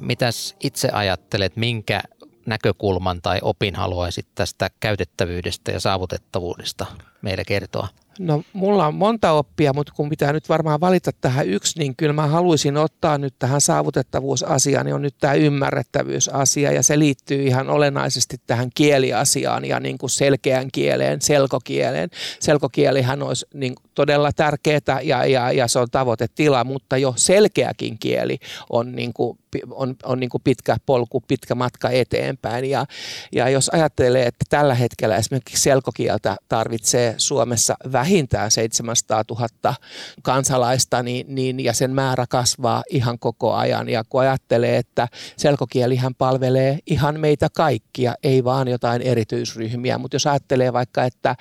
mitäs 0.02 0.56
itse 0.60 0.90
ajattelet, 0.92 1.56
minkä 1.56 2.02
näkökulman 2.46 3.22
tai 3.22 3.40
opin 3.42 3.76
haluaisit 3.76 4.28
tästä 4.36 4.70
käytettävyydestä 4.80 5.72
ja 5.72 5.80
saavutettavuudesta 5.80 6.86
meille 7.22 7.46
kertoa? 7.46 7.88
No 8.20 8.44
mulla 8.54 8.88
on 8.88 8.96
monta 8.96 9.32
oppia, 9.32 9.74
mutta 9.74 9.94
kun 9.96 10.10
pitää 10.10 10.34
nyt 10.34 10.50
varmaan 10.50 10.80
valita 10.80 11.12
tähän 11.22 11.48
yksi, 11.48 11.80
niin 11.80 11.96
kyllä 11.96 12.14
mä 12.14 12.28
haluaisin 12.28 12.78
ottaa 12.78 13.18
nyt 13.18 13.34
tähän 13.40 13.62
saavutettavuusasiaan, 13.62 14.86
niin 14.86 14.96
on 14.96 15.02
nyt 15.02 15.16
tämä 15.20 15.34
ymmärrettävyysasia 15.34 16.72
ja 16.72 16.84
se 16.84 17.00
liittyy 17.00 17.44
ihan 17.44 17.70
olennaisesti 17.70 18.38
tähän 18.48 18.70
kieliasiaan 18.76 19.66
ja 19.66 19.80
niin 19.80 19.98
kuin 19.98 20.10
selkeän 20.10 20.70
kieleen, 20.72 21.22
selkokieleen. 21.22 22.10
Selkokielihän 22.40 23.24
olisi 23.24 23.46
niin 23.54 23.76
todella 24.00 24.32
tärkeää 24.32 25.02
ja, 25.04 25.26
ja, 25.26 25.52
ja 25.52 25.68
se 25.68 25.80
on 25.80 25.88
tavoitetila, 25.92 26.64
mutta 26.64 26.98
jo 26.98 27.14
selkeäkin 27.16 28.00
kieli 28.00 28.38
on, 28.70 28.96
niin 28.96 29.14
kuin, 29.14 29.40
on, 29.72 29.96
on 30.04 30.20
niin 30.20 30.30
kuin 30.30 30.42
pitkä 30.44 30.78
polku, 30.86 31.22
pitkä 31.28 31.56
matka 31.56 31.90
eteenpäin. 31.90 32.66
Ja, 32.66 32.86
ja 33.32 33.50
jos 33.50 33.70
ajattelee, 33.70 34.26
että 34.26 34.46
tällä 34.50 34.76
hetkellä 34.76 35.16
esimerkiksi 35.16 35.64
selkokieltä 35.64 36.38
tarvitsee 36.50 37.14
Suomessa 37.18 37.76
vähintään 37.92 38.52
700 38.52 39.24
000 39.30 39.76
kansalaista, 40.22 41.04
niin, 41.04 41.36
niin, 41.36 41.60
ja 41.60 41.74
sen 41.74 41.92
määrä 41.92 42.26
kasvaa 42.30 42.84
ihan 42.90 43.20
koko 43.20 43.54
ajan. 43.54 43.90
Ja 43.90 44.04
kun 44.10 44.22
ajattelee, 44.22 44.78
että 44.78 45.08
selkokielihän 45.38 46.16
palvelee 46.16 46.80
ihan 46.86 47.20
meitä 47.20 47.48
kaikkia, 47.56 48.16
ei 48.24 48.44
vaan 48.44 48.68
jotain 48.68 49.02
erityisryhmiä, 49.02 49.98
mutta 49.98 50.16
jos 50.16 50.28
ajattelee 50.28 50.74
vaikka, 50.74 51.04
että, 51.04 51.36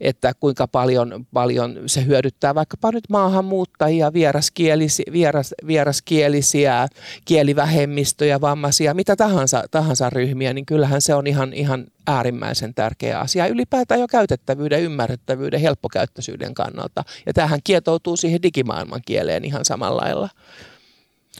että 0.00 0.32
kuinka 0.40 0.68
paljon, 0.68 1.26
paljon 1.32 1.76
se 1.94 2.06
hyödyttää 2.06 2.54
vaikkapa 2.54 2.90
nyt 2.92 3.04
maahanmuuttajia, 3.08 4.12
vieraskielisiä, 4.12 5.04
vieras, 5.12 5.54
vieraskielisiä, 5.66 6.88
kielivähemmistöjä, 7.24 8.40
vammaisia, 8.40 8.94
mitä 8.94 9.16
tahansa, 9.16 9.64
tahansa 9.70 10.10
ryhmiä, 10.10 10.52
niin 10.52 10.66
kyllähän 10.66 11.00
se 11.00 11.14
on 11.14 11.26
ihan, 11.26 11.52
ihan 11.52 11.86
äärimmäisen 12.06 12.74
tärkeä 12.74 13.20
asia. 13.20 13.46
Ylipäätään 13.46 14.00
jo 14.00 14.08
käytettävyyden, 14.08 14.82
ymmärrettävyyden, 14.82 15.60
helppokäyttöisyyden 15.60 16.54
kannalta. 16.54 17.04
Ja 17.26 17.32
tähän 17.32 17.60
kietoutuu 17.64 18.16
siihen 18.16 18.42
digimaailman 18.42 19.00
kieleen 19.06 19.44
ihan 19.44 19.64
samalla 19.64 20.02
lailla. 20.02 20.28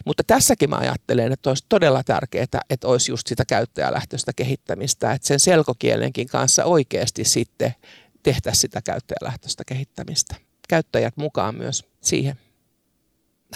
Mutta 0.04 0.22
tässäkin 0.26 0.70
mä 0.70 0.76
ajattelen, 0.76 1.32
että 1.32 1.50
olisi 1.50 1.64
todella 1.68 2.02
tärkeää, 2.02 2.46
että 2.70 2.88
olisi 2.88 3.12
just 3.12 3.26
sitä 3.26 3.44
käyttäjälähtöistä 3.44 4.32
kehittämistä, 4.36 5.12
että 5.12 5.26
sen 5.26 5.40
selkokielenkin 5.40 6.28
kanssa 6.28 6.64
oikeasti 6.64 7.24
sitten 7.24 7.74
tehtäisiin 8.22 8.60
sitä 8.60 8.82
käyttäjälähtöistä 8.82 9.62
kehittämistä. 9.66 10.34
Käyttäjät 10.68 11.16
mukaan 11.16 11.54
myös 11.54 11.84
siihen. 12.00 12.38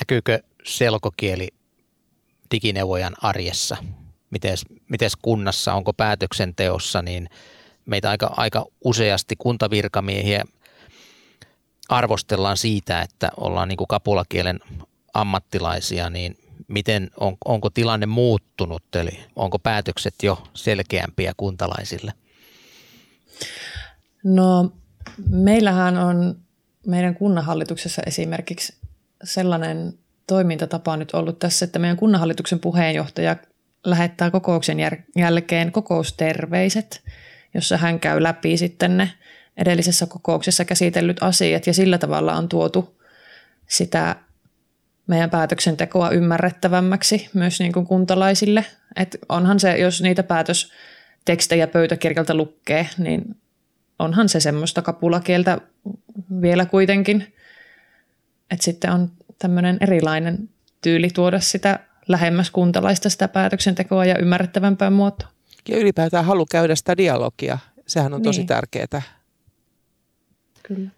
Näkyykö 0.00 0.40
selkokieli 0.64 1.48
digineuvojan 2.50 3.14
arjessa? 3.22 3.76
Mites, 4.30 4.64
mites 4.88 5.16
kunnassa, 5.16 5.74
onko 5.74 5.92
päätöksenteossa, 5.92 7.02
niin 7.02 7.28
meitä 7.86 8.10
aika, 8.10 8.34
aika 8.36 8.66
useasti 8.84 9.36
kuntavirkamiehiä 9.38 10.44
arvostellaan 11.88 12.56
siitä, 12.56 13.02
että 13.02 13.30
ollaan 13.36 13.68
niin 13.68 13.76
kuin 13.76 13.88
kapulakielen 13.88 14.60
ammattilaisia, 15.14 16.10
niin 16.10 16.38
miten, 16.68 17.10
on, 17.20 17.36
onko 17.44 17.70
tilanne 17.70 18.06
muuttunut, 18.06 18.82
eli 18.94 19.20
onko 19.36 19.58
päätökset 19.58 20.14
jo 20.22 20.42
selkeämpiä 20.54 21.32
kuntalaisille? 21.36 22.12
No 24.24 24.72
meillähän 25.30 25.98
on 25.98 26.40
meidän 26.88 27.14
kunnanhallituksessa 27.14 28.02
esimerkiksi 28.06 28.76
sellainen 29.24 29.94
toimintatapa 30.26 30.96
nyt 30.96 31.14
ollut 31.14 31.38
tässä, 31.38 31.64
että 31.64 31.78
meidän 31.78 31.96
kunnanhallituksen 31.96 32.58
puheenjohtaja 32.58 33.36
lähettää 33.84 34.30
kokouksen 34.30 34.78
jälkeen 35.16 35.72
kokousterveiset, 35.72 37.02
jossa 37.54 37.76
hän 37.76 38.00
käy 38.00 38.22
läpi 38.22 38.56
sitten 38.56 38.96
ne 38.96 39.10
edellisessä 39.56 40.06
kokouksessa 40.06 40.64
käsitellyt 40.64 41.22
asiat 41.22 41.66
ja 41.66 41.74
sillä 41.74 41.98
tavalla 41.98 42.34
on 42.34 42.48
tuotu 42.48 43.00
sitä 43.66 44.16
meidän 45.06 45.30
päätöksentekoa 45.30 46.10
ymmärrettävämmäksi 46.10 47.30
myös 47.34 47.60
niin 47.60 47.72
kuin 47.72 47.86
kuntalaisille. 47.86 48.64
Et 48.96 49.18
onhan 49.28 49.60
se, 49.60 49.76
jos 49.76 50.02
niitä 50.02 50.22
päätöstekstejä 50.22 51.66
pöytäkirjalta 51.66 52.34
lukee, 52.34 52.88
niin 52.98 53.36
onhan 53.98 54.28
se 54.28 54.40
semmoista 54.40 54.82
kapulakieltä 54.82 55.58
vielä 56.40 56.66
kuitenkin. 56.66 57.34
Että 58.50 58.64
sitten 58.64 58.92
on 58.92 59.10
tämmöinen 59.38 59.76
erilainen 59.80 60.48
tyyli 60.80 61.08
tuoda 61.10 61.40
sitä 61.40 61.80
lähemmäs 62.08 62.50
kuntalaista 62.50 63.10
sitä 63.10 63.28
päätöksentekoa 63.28 64.04
ja 64.04 64.18
ymmärrettävämpää 64.18 64.90
muotoa. 64.90 65.28
Ja 65.68 65.76
ylipäätään 65.76 66.24
halu 66.24 66.46
käydä 66.46 66.76
sitä 66.76 66.96
dialogia, 66.96 67.58
sehän 67.86 68.14
on 68.14 68.22
tosi 68.22 68.40
niin. 68.40 68.46
tärkeää. 68.46 69.02
Kyllä. 70.62 70.90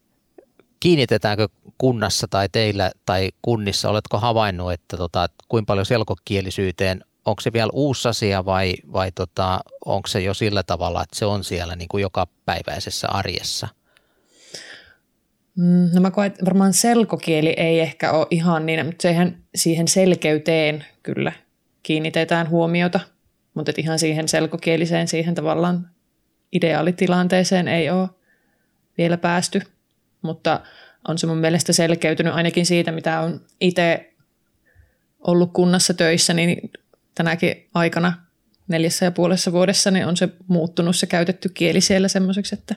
Kiinnitetäänkö 0.80 1.48
kunnassa 1.78 2.28
tai 2.28 2.48
teillä 2.52 2.90
tai 3.06 3.30
kunnissa, 3.42 3.90
oletko 3.90 4.18
havainnut, 4.18 4.72
että 4.72 4.96
tota, 4.96 5.26
kuinka 5.48 5.66
paljon 5.66 5.86
selkokielisyyteen, 5.86 7.04
onko 7.24 7.40
se 7.40 7.52
vielä 7.52 7.70
uusi 7.72 8.08
asia 8.08 8.44
vai, 8.44 8.74
vai 8.92 9.12
tota, 9.12 9.60
onko 9.84 10.06
se 10.06 10.20
jo 10.20 10.34
sillä 10.34 10.62
tavalla, 10.62 11.02
että 11.02 11.18
se 11.18 11.26
on 11.26 11.44
siellä 11.44 11.76
niin 11.76 11.88
kuin 11.88 12.02
joka 12.02 12.26
päiväisessä 12.46 13.08
arjessa? 13.08 13.68
Mm, 15.56 15.90
no 15.94 16.00
mä 16.00 16.10
koen, 16.10 16.26
että 16.26 16.44
varmaan 16.44 16.72
selkokieli 16.72 17.54
ei 17.56 17.80
ehkä 17.80 18.12
ole 18.12 18.26
ihan 18.30 18.66
niin, 18.66 18.86
mutta 18.86 19.02
siihen, 19.02 19.38
siihen 19.54 19.88
selkeyteen 19.88 20.84
kyllä 21.02 21.32
kiinnitetään 21.82 22.48
huomiota, 22.50 23.00
mutta 23.54 23.72
ihan 23.76 23.98
siihen 23.98 24.28
selkokieliseen, 24.28 25.08
siihen 25.08 25.34
tavallaan 25.34 25.90
ideaalitilanteeseen 26.52 27.68
ei 27.68 27.90
ole 27.90 28.08
vielä 28.98 29.16
päästy, 29.16 29.62
mutta 30.22 30.60
on 31.08 31.18
se 31.18 31.26
mun 31.26 31.38
mielestä 31.38 31.72
selkeytynyt 31.72 32.34
ainakin 32.34 32.66
siitä, 32.66 32.92
mitä 32.92 33.20
on 33.20 33.40
itse 33.60 34.12
ollut 35.20 35.52
kunnassa 35.52 35.94
töissä, 35.94 36.34
niin 36.34 36.70
tänäkin 37.14 37.68
aikana 37.74 38.12
neljässä 38.68 39.04
ja 39.04 39.10
puolessa 39.10 39.52
vuodessa 39.52 39.90
niin 39.90 40.06
on 40.06 40.16
se 40.16 40.28
muuttunut 40.46 40.96
se 40.96 41.06
käytetty 41.06 41.48
kieli 41.48 41.80
siellä 41.80 42.08
semmoiseksi, 42.08 42.54
että 42.54 42.74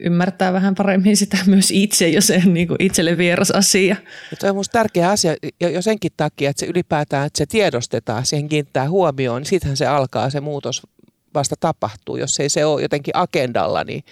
ymmärtää 0.00 0.52
vähän 0.52 0.74
paremmin 0.74 1.16
sitä 1.16 1.38
myös 1.46 1.70
itse, 1.70 2.08
jos 2.08 2.26
se 2.26 2.42
on 2.46 2.54
niin 2.54 2.68
kuin 2.68 2.82
itselle 2.82 3.18
vieras 3.18 3.50
asia. 3.50 3.96
Ja 4.30 4.36
se 4.40 4.50
on 4.50 4.56
minusta 4.56 4.72
tärkeä 4.72 5.10
asia 5.10 5.36
jo 5.60 5.82
senkin 5.82 6.12
takia, 6.16 6.50
että 6.50 6.60
se 6.60 6.66
ylipäätään, 6.66 7.26
että 7.26 7.38
se 7.38 7.46
tiedostetaan, 7.46 8.26
siihen 8.26 8.48
kiinnittää 8.48 8.88
huomioon, 8.88 9.42
niin 9.42 9.48
sittenhän 9.48 9.76
se 9.76 9.86
alkaa 9.86 10.30
se 10.30 10.40
muutos 10.40 10.82
vasta 11.34 11.54
tapahtuu. 11.60 12.16
Jos 12.16 12.40
ei 12.40 12.48
se 12.48 12.64
ole 12.64 12.82
jotenkin 12.82 13.16
agendalla, 13.16 13.84
niin 13.84 14.04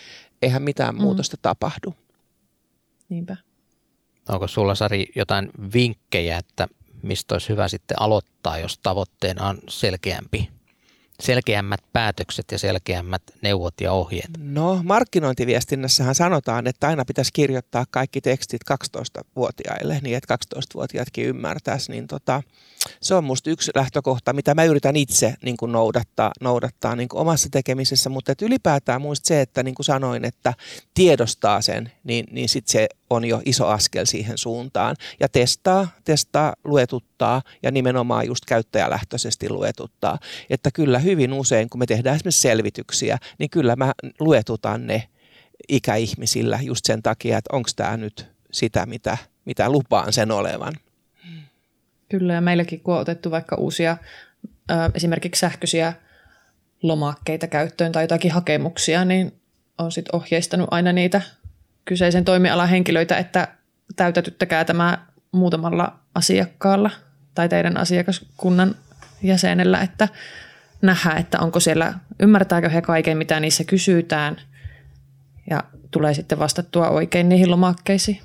eihän 0.42 0.62
mitään 0.62 0.94
mm. 0.94 1.00
muutosta 1.00 1.36
tapahdu. 1.42 1.94
Niinpä. 3.08 3.36
Onko 4.28 4.48
sulla 4.48 4.74
Sari 4.74 5.06
jotain 5.16 5.50
vinkkejä, 5.74 6.38
että 6.38 6.68
mistä 7.02 7.34
olisi 7.34 7.48
hyvä 7.48 7.68
sitten 7.68 8.00
aloittaa, 8.00 8.58
jos 8.58 8.78
tavoitteena 8.78 9.48
on 9.48 9.58
selkeämpi 9.68 10.57
selkeämmät 11.22 11.80
päätökset 11.92 12.52
ja 12.52 12.58
selkeämmät 12.58 13.22
neuvot 13.42 13.74
ja 13.80 13.92
ohjeet? 13.92 14.30
No 14.38 14.80
markkinointiviestinnässähän 14.84 16.14
sanotaan, 16.14 16.66
että 16.66 16.88
aina 16.88 17.04
pitäisi 17.04 17.30
kirjoittaa 17.32 17.86
kaikki 17.90 18.20
tekstit 18.20 18.60
12-vuotiaille, 18.72 19.98
niin 20.02 20.16
että 20.16 20.38
12-vuotiaatkin 20.56 21.26
ymmärtäisi. 21.26 21.92
Niin 21.92 22.06
tota, 22.06 22.42
se 23.02 23.14
on 23.14 23.24
musta 23.24 23.50
yksi 23.50 23.70
lähtökohta, 23.74 24.32
mitä 24.32 24.54
mä 24.54 24.64
yritän 24.64 24.96
itse 24.96 25.34
niin 25.42 25.56
kuin 25.56 25.72
noudattaa, 25.72 26.32
noudattaa 26.40 26.96
niin 26.96 27.08
kuin 27.08 27.20
omassa 27.20 27.48
tekemisessä, 27.50 28.10
mutta 28.10 28.32
että 28.32 28.44
ylipäätään 28.44 29.00
muista 29.00 29.28
se, 29.28 29.40
että 29.40 29.62
niin 29.62 29.74
kuin 29.74 29.86
sanoin, 29.86 30.24
että 30.24 30.54
tiedostaa 30.94 31.62
sen, 31.62 31.92
niin, 32.04 32.26
niin 32.30 32.48
sitten 32.48 32.72
se 32.72 32.88
on 33.10 33.24
jo 33.24 33.42
iso 33.44 33.66
askel 33.66 34.04
siihen 34.04 34.38
suuntaan. 34.38 34.96
Ja 35.20 35.28
testaa, 35.28 35.88
testaa, 36.04 36.54
luetuttaa 36.64 37.42
ja 37.62 37.70
nimenomaan 37.70 38.26
just 38.26 38.44
käyttäjälähtöisesti 38.44 39.50
luetuttaa. 39.50 40.18
Että 40.50 40.70
kyllä 40.70 40.98
hyvin 40.98 41.32
usein, 41.32 41.70
kun 41.70 41.78
me 41.78 41.86
tehdään 41.86 42.16
esimerkiksi 42.16 42.40
selvityksiä, 42.40 43.18
niin 43.38 43.50
kyllä 43.50 43.76
mä 43.76 43.92
luetutan 44.20 44.86
ne 44.86 45.08
ikäihmisillä 45.68 46.58
just 46.62 46.84
sen 46.84 47.02
takia, 47.02 47.38
että 47.38 47.56
onko 47.56 47.70
tämä 47.76 47.96
nyt 47.96 48.26
sitä, 48.52 48.86
mitä, 48.86 49.18
mitä 49.44 49.70
lupaan 49.70 50.12
sen 50.12 50.30
olevan. 50.30 50.72
Kyllä, 52.08 52.32
ja 52.32 52.40
meilläkin 52.40 52.80
kun 52.80 52.94
on 52.94 53.00
otettu 53.00 53.30
vaikka 53.30 53.56
uusia 53.56 53.96
esimerkiksi 54.94 55.40
sähköisiä 55.40 55.92
lomakkeita 56.82 57.46
käyttöön 57.46 57.92
tai 57.92 58.04
jotakin 58.04 58.32
hakemuksia, 58.32 59.04
niin 59.04 59.40
on 59.78 59.92
sitten 59.92 60.16
ohjeistanut 60.16 60.68
aina 60.70 60.92
niitä 60.92 61.22
kyseisen 61.88 62.24
toimialan 62.24 62.68
henkilöitä, 62.68 63.16
että 63.16 63.48
täytätyttäkää 63.96 64.64
tämä 64.64 64.98
muutamalla 65.32 65.98
asiakkaalla 66.14 66.90
tai 67.34 67.48
teidän 67.48 67.76
asiakaskunnan 67.76 68.74
jäsenellä, 69.22 69.80
että 69.80 70.08
nähdään, 70.82 71.18
että 71.18 71.38
onko 71.40 71.60
siellä, 71.60 71.94
ymmärtääkö 72.20 72.68
he 72.68 72.82
kaiken, 72.82 73.18
mitä 73.18 73.40
niissä 73.40 73.64
kysytään 73.64 74.36
ja 75.50 75.64
tulee 75.90 76.14
sitten 76.14 76.38
vastattua 76.38 76.88
oikein 76.88 77.28
niihin 77.28 77.50
lomakkeisiin. 77.50 78.20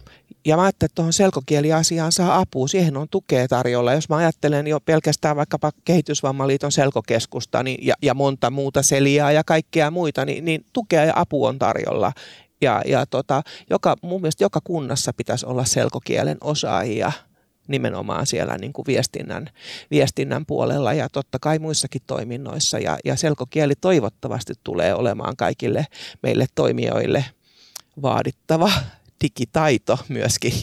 Ja 0.45 0.55
mä 0.55 0.63
ajattelen, 0.63 0.87
että 0.87 0.95
tuohon 0.95 1.13
selkokieliasiaan 1.13 2.11
saa 2.11 2.39
apua. 2.39 2.67
Siihen 2.67 2.97
on 2.97 3.07
tukea 3.11 3.47
tarjolla. 3.47 3.93
Jos 3.93 4.09
mä 4.09 4.15
ajattelen 4.15 4.67
jo 4.67 4.79
pelkästään 4.79 5.35
vaikkapa 5.35 5.71
Kehitysvammaliiton 5.85 6.71
selkokeskusta 6.71 7.63
niin, 7.63 7.87
ja, 7.87 7.93
ja 8.01 8.13
monta 8.13 8.49
muuta 8.49 8.81
seliaa 8.81 9.31
ja 9.31 9.43
kaikkia 9.43 9.91
muita, 9.91 10.25
niin, 10.25 10.45
niin 10.45 10.65
tukea 10.73 11.05
ja 11.05 11.13
apu 11.15 11.45
on 11.45 11.59
tarjolla. 11.59 12.11
Ja, 12.63 12.81
ja 12.85 13.05
tota, 13.05 13.43
joka, 13.69 13.95
mun 14.01 14.21
mielestä 14.21 14.43
joka 14.43 14.59
kunnassa 14.63 15.13
pitäisi 15.13 15.45
olla 15.45 15.65
selkokielen 15.65 16.37
osaajia 16.41 17.11
nimenomaan 17.67 18.27
siellä 18.27 18.57
niin 18.57 18.73
kuin 18.73 18.85
viestinnän, 18.87 19.49
viestinnän 19.91 20.45
puolella 20.45 20.93
ja 20.93 21.09
totta 21.09 21.39
kai 21.41 21.59
muissakin 21.59 22.01
toiminnoissa. 22.07 22.79
Ja, 22.79 22.97
ja 23.05 23.15
selkokieli 23.15 23.73
toivottavasti 23.75 24.53
tulee 24.63 24.93
olemaan 24.95 25.35
kaikille 25.37 25.87
meille 26.23 26.45
toimijoille 26.55 27.25
vaadittava 28.01 28.71
digitaito 29.23 29.99
myöskin 30.09 30.53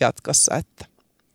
jatkossa. 0.00 0.56
Että 0.56 0.84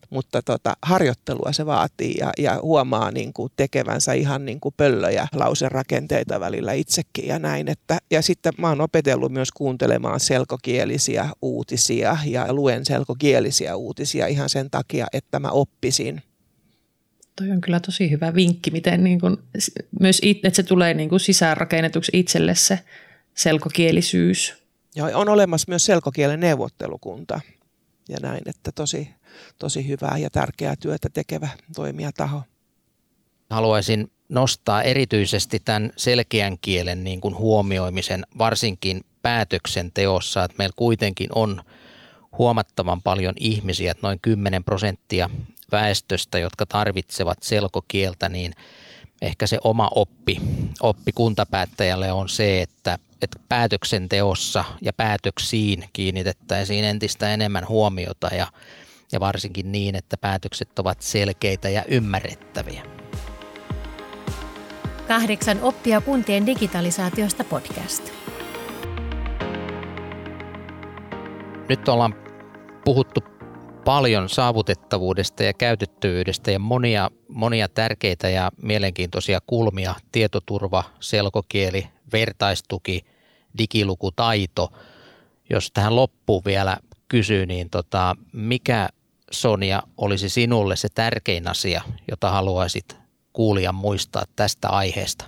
mutta 0.10 0.42
tota, 0.42 0.74
harjoittelua 0.82 1.52
se 1.52 1.66
vaatii 1.66 2.16
ja, 2.20 2.32
ja 2.38 2.60
huomaa 2.62 3.12
niin 3.12 3.34
kuin 3.34 3.52
tekevänsä 3.56 4.14
ihan 4.14 4.46
niin 4.46 4.60
kuin 4.60 4.74
pöllöjä 4.78 5.28
lauserakenteita 5.34 6.40
välillä 6.40 6.74
itsekin 6.74 7.28
ja 7.28 7.40
näin. 7.40 7.68
Että, 7.68 7.98
ja 8.12 8.22
sitten 8.22 8.54
mä 8.58 8.70
oon 8.70 8.82
opetellut 8.82 9.32
myös 9.32 9.52
kuuntelemaan 9.52 10.20
selkokielisiä 10.20 11.30
uutisia 11.42 12.18
ja 12.26 12.54
luen 12.54 12.86
selkokielisiä 12.86 13.76
uutisia 13.76 14.28
ihan 14.28 14.50
sen 14.50 14.70
takia, 14.70 15.08
että 15.14 15.40
mä 15.40 15.50
oppisin. 15.50 16.22
Toi 17.36 17.52
on 17.52 17.62
kyllä 17.62 17.80
tosi 17.80 18.12
hyvä 18.12 18.36
vinkki, 18.36 18.72
miten 18.72 19.04
niin 19.04 19.20
kuin, 19.20 19.38
myös 20.00 20.20
it, 20.24 20.46
että 20.46 20.56
se 20.56 20.64
tulee 20.64 20.94
niin 20.94 21.10
kuin 21.10 21.20
sisäänrakennetuksi 21.20 22.12
itselle 22.16 22.56
se 22.56 22.80
selkokielisyys. 23.34 24.66
Joo, 24.96 25.10
on 25.14 25.30
olemassa 25.30 25.66
myös 25.70 25.86
selkokielen 25.86 26.40
neuvottelukunta 26.40 27.42
ja 28.10 28.18
näin, 28.22 28.42
että 28.46 28.72
tosi, 28.72 29.10
tosi 29.60 29.88
hyvää 29.88 30.18
ja 30.18 30.30
tärkeää 30.30 30.76
työtä 30.76 31.10
tekevä 31.14 31.50
toimijataho. 31.76 32.42
Haluaisin 33.50 34.12
nostaa 34.30 34.84
erityisesti 34.84 35.60
tämän 35.60 35.92
selkeän 35.98 36.58
kielen 36.62 37.04
niin 37.04 37.22
kuin 37.22 37.38
huomioimisen 37.38 38.26
varsinkin 38.38 39.02
päätöksenteossa, 39.22 40.44
että 40.44 40.58
meillä 40.58 40.74
kuitenkin 40.76 41.30
on 41.36 41.62
huomattavan 42.38 43.02
paljon 43.02 43.34
ihmisiä, 43.40 43.92
että 43.92 44.08
noin 44.08 44.20
10 44.22 44.64
prosenttia 44.64 45.30
väestöstä, 45.72 46.40
jotka 46.40 46.66
tarvitsevat 46.66 47.38
selkokieltä, 47.44 48.30
niin 48.30 48.54
ehkä 49.22 49.48
se 49.48 49.58
oma 49.64 49.90
oppi, 49.96 50.42
oppi 50.80 51.12
kuntapäättäjälle 51.12 52.12
on 52.12 52.30
se, 52.30 52.62
että, 52.62 53.00
että 53.22 53.40
päätöksenteossa 53.50 54.66
ja 54.82 54.94
päätöksiin 54.94 55.90
kiinnitettäisiin 55.94 56.86
entistä 56.86 57.34
enemmän 57.34 57.68
huomiota 57.68 58.28
ja 58.28 58.48
ja 59.12 59.20
varsinkin 59.20 59.72
niin, 59.72 59.96
että 59.96 60.18
päätökset 60.18 60.80
ovat 60.80 61.02
selkeitä 61.02 61.70
ja 61.70 61.84
ymmärrettäviä. 61.88 62.84
Kahdeksan 65.08 65.62
oppia 65.62 66.02
kuntien 66.02 66.46
digitalisaatiosta 66.46 67.44
podcast. 67.44 68.12
Nyt 71.70 71.90
ollaan 71.90 72.16
puhuttu 72.86 73.22
paljon 73.86 74.30
saavutettavuudesta 74.30 75.44
ja 75.44 75.54
käytettävyydestä 75.54 76.52
ja 76.52 76.60
monia, 76.60 77.12
monia 77.28 77.70
tärkeitä 77.70 78.30
ja 78.30 78.52
mielenkiintoisia 78.62 79.40
kulmia, 79.48 79.96
tietoturva, 80.12 80.84
selkokieli, 81.00 81.88
vertaistuki, 82.14 83.06
digilukutaito. 83.58 84.70
Jos 85.50 85.72
tähän 85.72 85.96
loppuun 85.96 86.42
vielä 86.46 86.78
kysyy, 87.08 87.46
niin 87.46 87.70
tota, 87.70 88.16
mikä 88.34 88.90
Sonia 89.32 89.84
olisi 89.98 90.30
sinulle 90.30 90.76
se 90.76 90.88
tärkein 90.96 91.48
asia, 91.48 91.82
jota 92.12 92.30
haluaisit 92.30 92.98
kuulijan 93.34 93.76
muistaa 93.76 94.24
tästä 94.36 94.70
aiheesta? 94.70 95.26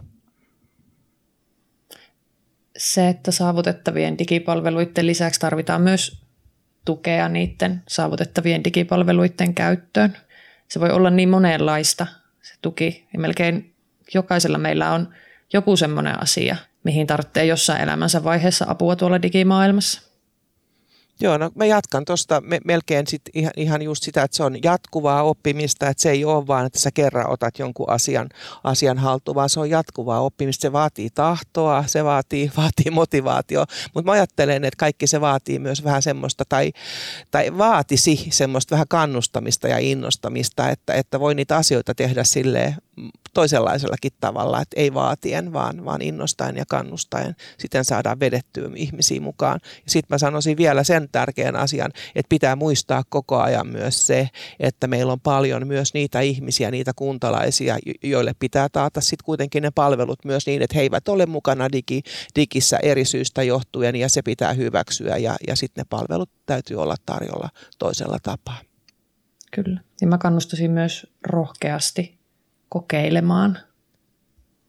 Se, 2.78 3.10
että 3.10 3.32
saavutettavien 3.32 4.18
digipalveluiden 4.18 5.08
lisäksi 5.08 5.40
tarvitaan 5.40 5.82
myös 5.82 6.22
tukea 6.86 7.30
niiden 7.30 7.84
saavutettavien 7.88 8.64
digipalveluiden 8.64 9.54
käyttöön. 9.54 10.18
Se 10.68 10.80
voi 10.80 10.90
olla 10.92 11.10
niin 11.10 11.30
monenlaista 11.30 12.08
se 12.42 12.54
tuki 12.62 13.08
ja 13.14 13.20
melkein 13.20 13.76
jokaisella 14.14 14.58
meillä 14.58 14.92
on 14.92 15.14
joku 15.54 15.78
semmoinen 15.78 16.24
asia, 16.24 16.56
mihin 16.84 17.08
tarvitsee 17.08 17.46
jossain 17.46 17.82
elämänsä 17.82 18.24
vaiheessa 18.24 18.66
apua 18.70 18.96
tuolla 18.96 19.22
digimaailmassa. 19.22 20.07
Joo, 21.20 21.38
no 21.38 21.52
mä 21.56 21.66
jatkan 21.66 22.06
tuosta 22.06 22.42
me, 22.42 22.60
melkein 22.66 23.08
sit 23.08 23.22
ihan, 23.34 23.52
ihan 23.58 23.82
just 23.82 24.04
sitä, 24.04 24.24
että 24.24 24.38
se 24.38 24.44
on 24.44 24.64
jatkuvaa 24.64 25.24
oppimista, 25.24 25.90
että 25.90 26.04
se 26.04 26.12
ei 26.12 26.26
ole 26.26 26.48
vaan, 26.48 26.66
että 26.66 26.80
sä 26.80 26.92
kerran 26.92 27.30
otat 27.30 27.60
jonkun 27.60 27.90
asian, 27.90 28.30
asian 28.64 28.98
haltuun, 28.98 29.36
vaan 29.36 29.50
se 29.50 29.60
on 29.60 29.70
jatkuvaa 29.70 30.22
oppimista. 30.22 30.62
Se 30.62 30.72
vaatii 30.72 31.10
tahtoa, 31.10 31.84
se 31.88 32.04
vaatii, 32.04 32.52
vaatii 32.58 32.92
motivaatio, 32.92 33.66
mutta 33.94 34.06
mä 34.06 34.12
ajattelen, 34.12 34.66
että 34.66 34.78
kaikki 34.78 35.08
se 35.08 35.22
vaatii 35.22 35.60
myös 35.60 35.84
vähän 35.84 36.02
semmoista, 36.02 36.44
tai, 36.50 36.72
tai 37.32 37.58
vaatisi 37.58 38.28
semmoista 38.32 38.72
vähän 38.72 38.88
kannustamista 38.90 39.68
ja 39.68 39.80
innostamista, 39.80 40.70
että, 40.70 40.94
että 40.94 41.20
voi 41.20 41.36
niitä 41.36 41.56
asioita 41.56 41.96
tehdä 41.96 42.24
silleen 42.24 42.76
toisenlaisellakin 43.34 44.12
tavalla, 44.20 44.62
että 44.62 44.82
ei 44.82 44.94
vaatien, 44.94 45.54
vaan, 45.54 45.86
vaan 45.86 46.02
innostaen 46.02 46.58
ja 46.58 46.66
kannustaen. 46.68 47.36
Siten 47.58 47.86
saadaan 47.86 48.20
vedettyä 48.20 48.70
ihmisiä 48.76 49.22
mukaan. 49.22 49.60
Sitten 49.88 50.16
mä 50.16 50.18
sanoisin 50.18 50.58
vielä 50.58 50.84
sen 50.84 51.10
tärkeän 51.12 51.56
asian, 51.56 51.92
että 52.16 52.30
pitää 52.30 52.56
muistaa 52.56 53.04
koko 53.10 53.38
ajan 53.38 53.68
myös 53.68 54.08
se, 54.08 54.30
että 54.60 54.88
meillä 54.88 55.14
on 55.14 55.20
paljon 55.20 55.68
myös 55.68 55.94
niitä 55.94 56.20
ihmisiä, 56.20 56.72
niitä 56.72 56.92
kuntalaisia, 56.96 57.78
joille 58.04 58.34
pitää 58.40 58.68
taata 58.72 59.02
sitten 59.02 59.26
kuitenkin 59.26 59.64
ne 59.64 59.72
palvelut 59.76 60.26
myös 60.26 60.48
niin, 60.48 60.62
että 60.62 60.76
he 60.76 60.82
eivät 60.82 61.08
ole 61.08 61.26
mukana 61.26 61.72
digi, 61.72 62.02
digissä 62.36 62.78
eri 62.84 63.06
syystä 63.06 63.44
johtuen 63.44 63.96
ja 63.96 64.10
se 64.10 64.22
pitää 64.22 64.54
hyväksyä 64.54 65.18
ja, 65.18 65.36
ja 65.48 65.56
sitten 65.56 65.82
ne 65.82 65.88
palvelut 65.90 66.30
täytyy 66.46 66.82
olla 66.82 66.96
tarjolla 67.06 67.50
toisella 67.80 68.18
tapaa. 68.24 68.60
Kyllä. 69.52 69.82
Ja 70.02 70.08
mä 70.08 70.18
kannustaisin 70.18 70.72
myös 70.72 71.08
rohkeasti 71.24 72.17
kokeilemaan 72.70 73.58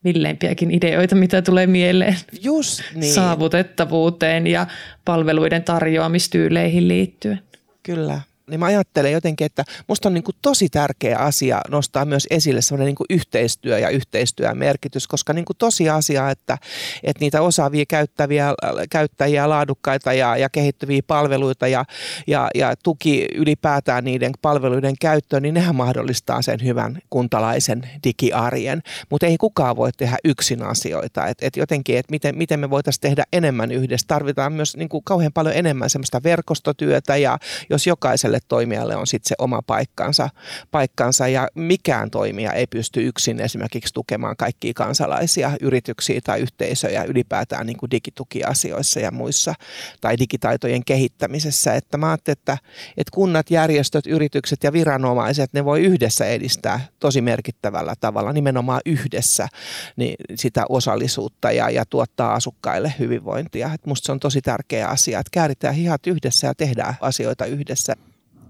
villeimpiäkin 0.05 0.71
ideoita, 0.71 1.15
mitä 1.15 1.43
tulee 1.43 1.67
mieleen 1.67 2.17
Just 2.43 2.81
niin. 2.95 3.15
saavutettavuuteen 3.15 4.47
ja 4.47 4.67
palveluiden 5.05 5.63
tarjoamistyyleihin 5.65 6.89
liittyen. 6.89 7.41
Kyllä 7.83 8.21
niin 8.49 8.61
mä 8.61 8.67
ajattelen 8.67 9.13
jotenkin, 9.13 9.45
että 9.45 9.65
musta 9.89 10.09
on 10.09 10.15
niin 10.15 10.25
kuin 10.25 10.37
tosi 10.43 10.69
tärkeä 10.69 11.19
asia 11.19 11.61
nostaa 11.71 12.05
myös 12.05 12.27
esille 12.31 12.63
sellainen 12.63 12.87
niin 12.87 12.95
kuin 12.95 13.07
yhteistyö 13.11 13.79
ja 13.79 13.89
yhteistyön 13.89 14.59
merkitys, 14.59 15.07
koska 15.07 15.33
niin 15.33 15.45
kuin 15.45 15.57
tosi 15.57 15.89
asia, 15.89 16.31
että, 16.31 16.59
että 17.03 17.21
niitä 17.21 17.43
osaavia 17.43 17.85
käyttäviä, 17.87 18.55
käyttäjiä, 18.91 19.49
laadukkaita 19.49 20.13
ja, 20.13 20.37
ja 20.37 20.49
kehittyviä 20.49 21.01
palveluita 21.07 21.69
ja, 21.69 21.85
ja, 22.27 22.49
ja 22.55 22.75
tuki 22.83 23.27
ylipäätään 23.35 24.05
niiden 24.05 24.33
palveluiden 24.43 24.95
käyttöön, 25.01 25.43
niin 25.43 25.55
nehän 25.55 25.75
mahdollistaa 25.75 26.43
sen 26.43 26.65
hyvän 26.65 26.99
kuntalaisen 27.11 27.91
digiarjen, 28.05 28.83
mutta 29.11 29.27
ei 29.27 29.37
kukaan 29.39 29.77
voi 29.77 29.91
tehdä 29.93 30.17
yksin 30.25 30.63
asioita, 30.63 31.27
että 31.27 31.47
et 31.47 31.57
jotenkin, 31.57 31.99
että 31.99 32.11
miten, 32.11 32.39
miten 32.39 32.61
me 32.61 32.71
voitaisiin 32.71 33.01
tehdä 33.01 33.25
enemmän 33.33 33.73
yhdessä, 33.73 34.07
tarvitaan 34.07 34.53
myös 34.53 34.77
niin 34.77 34.89
kuin 34.89 35.05
kauhean 35.05 35.33
paljon 35.33 35.55
enemmän 35.57 35.91
semmoista 35.91 36.23
verkostotyötä 36.23 37.17
ja 37.17 37.39
jos 37.71 37.87
jokaiselle 37.87 38.38
jokaiselle 38.38 38.48
toimijalle 38.48 38.96
on 38.96 39.07
sitten 39.07 39.29
se 39.29 39.35
oma 39.38 39.62
paikkansa, 39.62 40.31
paikkansa 40.70 41.29
ja 41.29 41.48
mikään 41.55 42.11
toimija 42.11 42.53
ei 42.53 42.66
pysty 42.66 43.07
yksin 43.07 43.40
esimerkiksi 43.40 43.94
tukemaan 43.94 44.37
kaikkia 44.37 44.72
kansalaisia, 44.74 45.53
yrityksiä 45.61 46.20
tai 46.24 46.40
yhteisöjä 46.40 47.05
ylipäätään 47.05 47.66
niin 47.66 47.77
kuin 47.77 47.90
digitukiasioissa 47.90 49.01
ja 49.01 49.11
muissa 49.11 49.55
tai 50.01 50.18
digitaitojen 50.18 50.85
kehittämisessä. 50.85 51.74
Että 51.74 51.98
mä 51.98 52.11
ajattelin, 52.11 52.38
että, 52.38 52.59
että 52.96 53.11
kunnat, 53.14 53.51
järjestöt, 53.51 54.07
yritykset 54.07 54.64
ja 54.64 54.72
viranomaiset, 54.72 55.53
ne 55.53 55.64
voi 55.64 55.81
yhdessä 55.81 56.27
edistää 56.27 56.81
tosi 57.01 57.20
merkittävällä 57.20 57.94
tavalla, 58.01 58.33
nimenomaan 58.33 58.81
yhdessä 58.87 59.48
niin 59.96 60.14
sitä 60.35 60.64
osallisuutta 60.68 61.53
ja, 61.53 61.70
ja 61.70 61.85
tuottaa 61.85 62.35
asukkaille 62.35 62.94
hyvinvointia. 62.98 63.70
Et 63.74 63.87
musta 63.87 64.07
se 64.07 64.12
on 64.12 64.20
tosi 64.20 64.40
tärkeä 64.40 64.88
asia, 64.88 65.20
että 65.20 65.31
kääritään 65.33 65.74
hihat 65.74 66.07
yhdessä 66.07 66.46
ja 66.46 66.55
tehdään 66.55 66.94
asioita 67.01 67.46
yhdessä. 67.46 67.96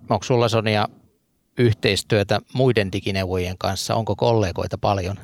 Onko 0.09 0.25
sulla 0.25 0.49
Sonia 0.49 0.89
yhteistyötä 1.59 2.41
muiden 2.53 2.93
digineuvojien 2.93 3.59
kanssa? 3.59 3.95
Onko 3.95 4.17
kollegoita 4.17 4.79
paljon? 4.79 5.17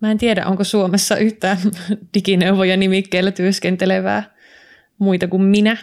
Mä 0.00 0.10
en 0.10 0.18
tiedä, 0.18 0.46
onko 0.46 0.64
Suomessa 0.64 1.16
yhtään 1.16 1.58
digineuvoja 2.14 2.76
nimikkeellä 2.76 3.30
työskentelevää 3.30 4.34
muita 4.98 5.28
kuin 5.28 5.42
minä, 5.42 5.76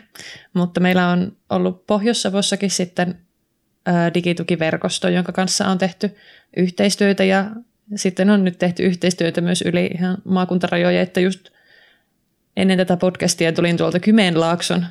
mutta 0.53 0.79
meillä 0.79 1.09
on 1.09 1.37
ollut 1.49 1.87
Pohjois-Savossakin 1.87 2.69
sitten 2.69 3.19
digitukiverkosto, 4.13 5.09
jonka 5.09 5.31
kanssa 5.31 5.67
on 5.67 5.77
tehty 5.77 6.15
yhteistyötä 6.57 7.23
ja 7.23 7.51
sitten 7.95 8.29
on 8.29 8.43
nyt 8.43 8.59
tehty 8.59 8.83
yhteistyötä 8.83 9.41
myös 9.41 9.61
yli 9.61 9.85
ihan 9.85 10.17
maakuntarajoja, 10.25 11.01
että 11.01 11.19
just 11.19 11.49
ennen 12.57 12.77
tätä 12.77 12.97
podcastia 12.97 13.51
tulin 13.51 13.77
tuolta 13.77 13.99
Kymenlaakson 13.99 14.85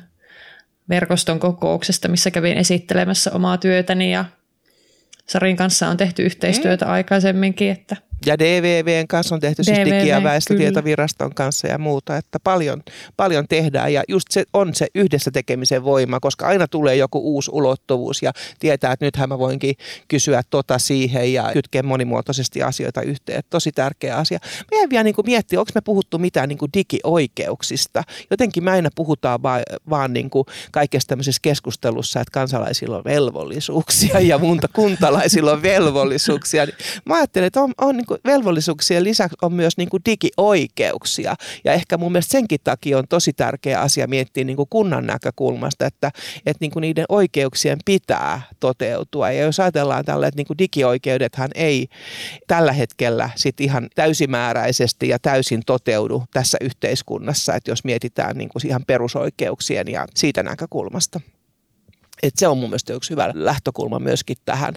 verkoston 0.89 1.39
kokouksesta, 1.39 2.07
missä 2.07 2.31
kävin 2.31 2.57
esittelemässä 2.57 3.31
omaa 3.33 3.57
työtäni 3.57 4.11
ja 4.11 4.25
Sarin 5.27 5.55
kanssa 5.55 5.87
on 5.87 5.97
tehty 5.97 6.23
yhteistyötä 6.23 6.85
mm. 6.85 6.91
aikaisemminkin. 6.91 7.71
Että 7.71 7.95
Ja 8.25 8.39
DVVn 8.39 9.07
kanssa 9.07 9.35
on 9.35 9.41
tehty 9.41 9.63
DVV, 9.63 9.75
siis 9.75 9.87
Digi- 9.87 10.07
ja 10.07 10.23
väestötietoviraston 10.23 11.27
kyllä. 11.27 11.35
kanssa 11.35 11.67
ja 11.67 11.77
muuta, 11.77 12.17
että 12.17 12.39
paljon, 12.39 12.83
paljon 13.17 13.47
tehdään 13.47 13.93
ja 13.93 14.03
just 14.07 14.27
se 14.31 14.43
on 14.53 14.75
se 14.75 14.87
yhdessä 14.95 15.31
tekemisen 15.31 15.83
voima, 15.83 16.19
koska 16.19 16.47
aina 16.47 16.67
tulee 16.67 16.95
joku 16.95 17.19
uusi 17.19 17.51
ulottuvuus 17.53 18.23
ja 18.23 18.31
tietää, 18.59 18.91
että 18.91 19.05
nythän 19.05 19.29
mä 19.29 19.39
voinkin 19.39 19.75
kysyä 20.07 20.41
tota 20.49 20.79
siihen 20.79 21.33
ja 21.33 21.49
kytkeä 21.53 21.83
monimuotoisesti 21.83 22.63
asioita 22.63 23.01
yhteen. 23.01 23.43
Tosi 23.49 23.71
tärkeä 23.71 24.15
asia. 24.15 24.39
Meidän 24.71 24.89
vielä 24.89 25.03
niin 25.03 25.15
miettiä, 25.25 25.59
onko 25.59 25.71
me 25.75 25.81
puhuttu 25.81 26.17
mitään 26.17 26.49
niin 26.49 26.57
kuin 26.57 26.71
digioikeuksista. 26.73 28.03
Jotenkin 28.31 28.63
me 28.63 28.71
aina 28.71 28.89
puhutaan 28.95 29.43
vaan, 29.43 29.61
vaan 29.89 30.13
niin 30.13 30.29
kuin 30.29 30.45
kaikessa 30.71 31.07
tämmöisessä 31.07 31.39
keskustelussa, 31.41 32.21
että 32.21 32.31
kansalaisilla 32.31 32.97
on 32.97 33.03
velvollisuuksia 33.03 34.19
ja 34.19 34.37
muuta 34.37 34.67
kuntalaisilla 34.67 35.51
on 35.51 35.61
velvollisuuksia. 35.61 36.67
Mä 37.05 37.15
ajattelen, 37.15 37.47
että 37.47 37.61
on, 37.61 37.73
on 37.81 37.97
niin 37.97 38.05
kuin 38.05 38.14
velvollisuuksien 38.25 39.03
lisäksi 39.03 39.35
on 39.41 39.53
myös 39.53 39.77
niin 39.77 39.89
kuin 39.89 40.01
digioikeuksia. 40.05 41.35
Ja 41.63 41.73
ehkä 41.73 41.97
mun 41.97 42.11
mielestä 42.11 42.31
senkin 42.31 42.59
takia 42.63 42.97
on 42.97 43.07
tosi 43.09 43.33
tärkeä 43.33 43.81
asia 43.81 44.07
miettiä 44.07 44.43
niin 44.43 44.55
kuin 44.55 44.69
kunnan 44.69 45.05
näkökulmasta, 45.05 45.85
että, 45.85 46.11
että 46.37 46.57
niin 46.59 46.71
kuin 46.71 46.81
niiden 46.81 47.05
oikeuksien 47.09 47.77
pitää 47.85 48.41
toteutua. 48.59 49.31
Ja 49.31 49.43
jos 49.43 49.59
ajatellaan 49.59 50.05
tällä, 50.05 50.27
että 50.27 50.37
niin 50.37 50.47
kuin 50.47 50.57
digioikeudethan 50.57 51.49
ei 51.55 51.87
tällä 52.47 52.73
hetkellä 52.73 53.29
sit 53.35 53.61
ihan 53.61 53.89
täysimääräisesti 53.95 55.07
ja 55.07 55.19
täysin 55.19 55.61
toteudu 55.65 56.23
tässä 56.33 56.57
yhteiskunnassa, 56.61 57.55
että 57.55 57.71
jos 57.71 57.83
mietitään 57.83 58.37
niin 58.37 58.49
kuin 58.49 58.67
ihan 58.67 58.83
perusoikeuksien 58.87 59.87
ja 59.87 60.05
siitä 60.15 60.43
näkökulmasta. 60.43 61.21
Et 62.23 62.33
se 62.37 62.47
on 62.47 62.57
mun 62.57 62.69
mielestä 62.69 62.93
yksi 62.93 63.09
hyvä 63.09 63.31
lähtökulma 63.33 63.99
myöskin 63.99 64.37
tähän 64.45 64.73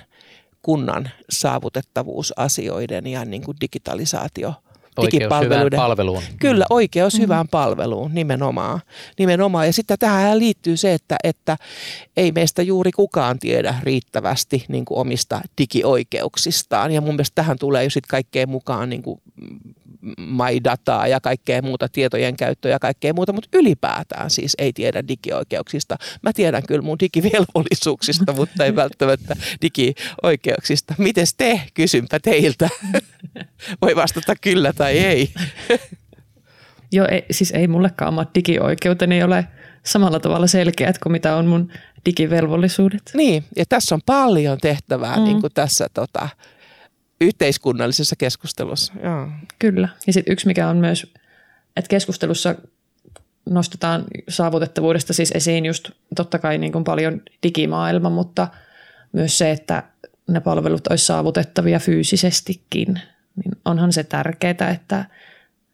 kunnan 0.63 1.11
saavutettavuusasioiden 1.31 3.07
ja 3.07 3.25
niin 3.25 3.45
kuin 3.45 3.57
digitalisaatio 3.61 4.55
hyvään 5.07 5.69
palveluun. 5.77 6.23
Kyllä, 6.39 6.65
oikeus 6.71 7.15
mm. 7.15 7.21
hyvään 7.21 7.49
palveluun 7.49 8.15
nimenomaan. 8.15 8.81
nimenomaan. 9.19 9.67
Ja 9.67 9.73
sitten 9.73 9.99
tähän 9.99 10.39
liittyy 10.39 10.77
se, 10.77 10.95
että, 10.95 11.17
että 11.25 11.57
ei 12.17 12.33
meistä 12.33 12.63
juuri 12.63 12.93
kukaan 12.93 13.39
tiedä 13.39 13.75
riittävästi 13.83 14.65
niin 14.69 14.85
kuin 14.85 14.99
omista 14.99 15.41
digioikeuksistaan. 15.59 16.93
Ja 16.93 17.01
mun 17.01 17.15
mielestä 17.15 17.35
tähän 17.35 17.59
tulee 17.59 17.85
jo 17.85 17.91
sitten 17.91 18.09
kaikkeen 18.09 18.49
mukaan 18.49 18.91
niin 18.91 19.03
kuin 19.03 19.21
MyDataa 20.19 21.07
ja 21.07 21.21
kaikkea 21.21 21.63
muuta, 21.63 21.89
tietojen 21.89 22.37
käyttöä 22.37 22.71
ja 22.71 22.79
kaikkea 22.79 23.13
muuta, 23.13 23.33
mutta 23.33 23.49
ylipäätään 23.59 24.31
siis 24.31 24.55
ei 24.59 24.73
tiedä 24.73 25.09
digioikeuksista. 25.09 25.97
Mä 26.23 26.33
tiedän 26.33 26.63
kyllä 26.69 26.83
mun 26.83 26.99
digivelvollisuuksista, 26.99 28.33
mutta 28.33 28.65
ei 28.65 28.77
välttämättä 28.77 29.37
digioikeuksista. 29.63 30.95
Mites 30.99 31.35
te? 31.35 31.61
Kysynpä 31.75 32.21
teiltä. 32.21 32.69
Voi 33.83 33.97
vastata 33.97 34.35
kyllä 34.41 34.73
tai 34.73 34.99
ei. 34.99 35.31
Joo, 36.93 37.07
ei, 37.11 37.25
siis 37.31 37.51
ei 37.51 37.69
mullekaan 37.69 38.09
omat 38.09 38.35
digioikeuteni 38.35 39.23
ole 39.23 39.45
samalla 39.85 40.21
tavalla 40.21 40.47
selkeät 40.47 40.99
kuin 40.99 41.13
mitä 41.13 41.37
on 41.37 41.47
mun 41.47 41.73
digivelvollisuudet. 42.05 43.03
Niin, 43.15 43.45
ja 43.57 43.65
tässä 43.69 43.95
on 43.95 44.01
paljon 44.07 44.59
tehtävää 44.59 45.17
mm. 45.17 45.25
niin 45.25 45.41
kuin 45.41 45.53
tässä 45.55 45.87
tota, 45.95 46.29
yhteiskunnallisessa 47.21 48.17
keskustelussa. 48.17 48.93
Joo. 49.03 49.29
Kyllä. 49.59 49.89
Ja 50.07 50.13
sitten 50.13 50.33
yksi, 50.33 50.47
mikä 50.47 50.69
on 50.69 50.77
myös, 50.77 51.13
että 51.77 51.89
keskustelussa 51.89 52.55
nostetaan 53.51 54.05
saavutettavuudesta 54.29 55.13
siis 55.13 55.33
esiin 55.35 55.67
just 55.67 55.91
totta 56.17 56.39
kai 56.39 56.59
niin 56.59 56.73
kuin 56.73 56.85
paljon 56.85 57.21
digimaailma, 57.43 58.11
mutta 58.11 58.49
myös 59.13 59.39
se, 59.39 59.51
että 59.51 59.83
ne 60.29 60.41
palvelut 60.41 60.87
olisi 60.87 61.07
saavutettavia 61.07 61.79
fyysisestikin, 61.79 63.01
niin 63.37 63.53
onhan 63.65 63.93
se 63.93 64.05
tärkeää, 64.05 64.71
että 64.75 65.05